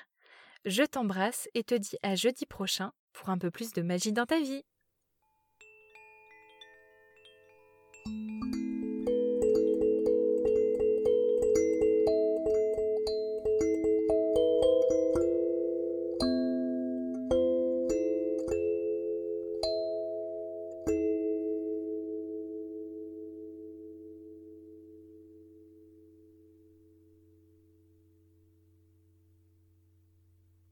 Je 0.64 0.85
t'embrasse 0.85 1.50
et 1.53 1.64
te 1.64 1.74
dis 1.74 1.98
à 2.03 2.14
jeudi 2.14 2.46
prochain 2.46 2.92
pour 3.12 3.29
un 3.29 3.37
peu 3.37 3.50
plus 3.50 3.74
de 3.74 3.83
magie 3.83 4.14
dans 4.14 4.24
ta 4.24 4.40
vie. 4.40 4.64
Thank 8.06 8.44
you. 8.44 8.49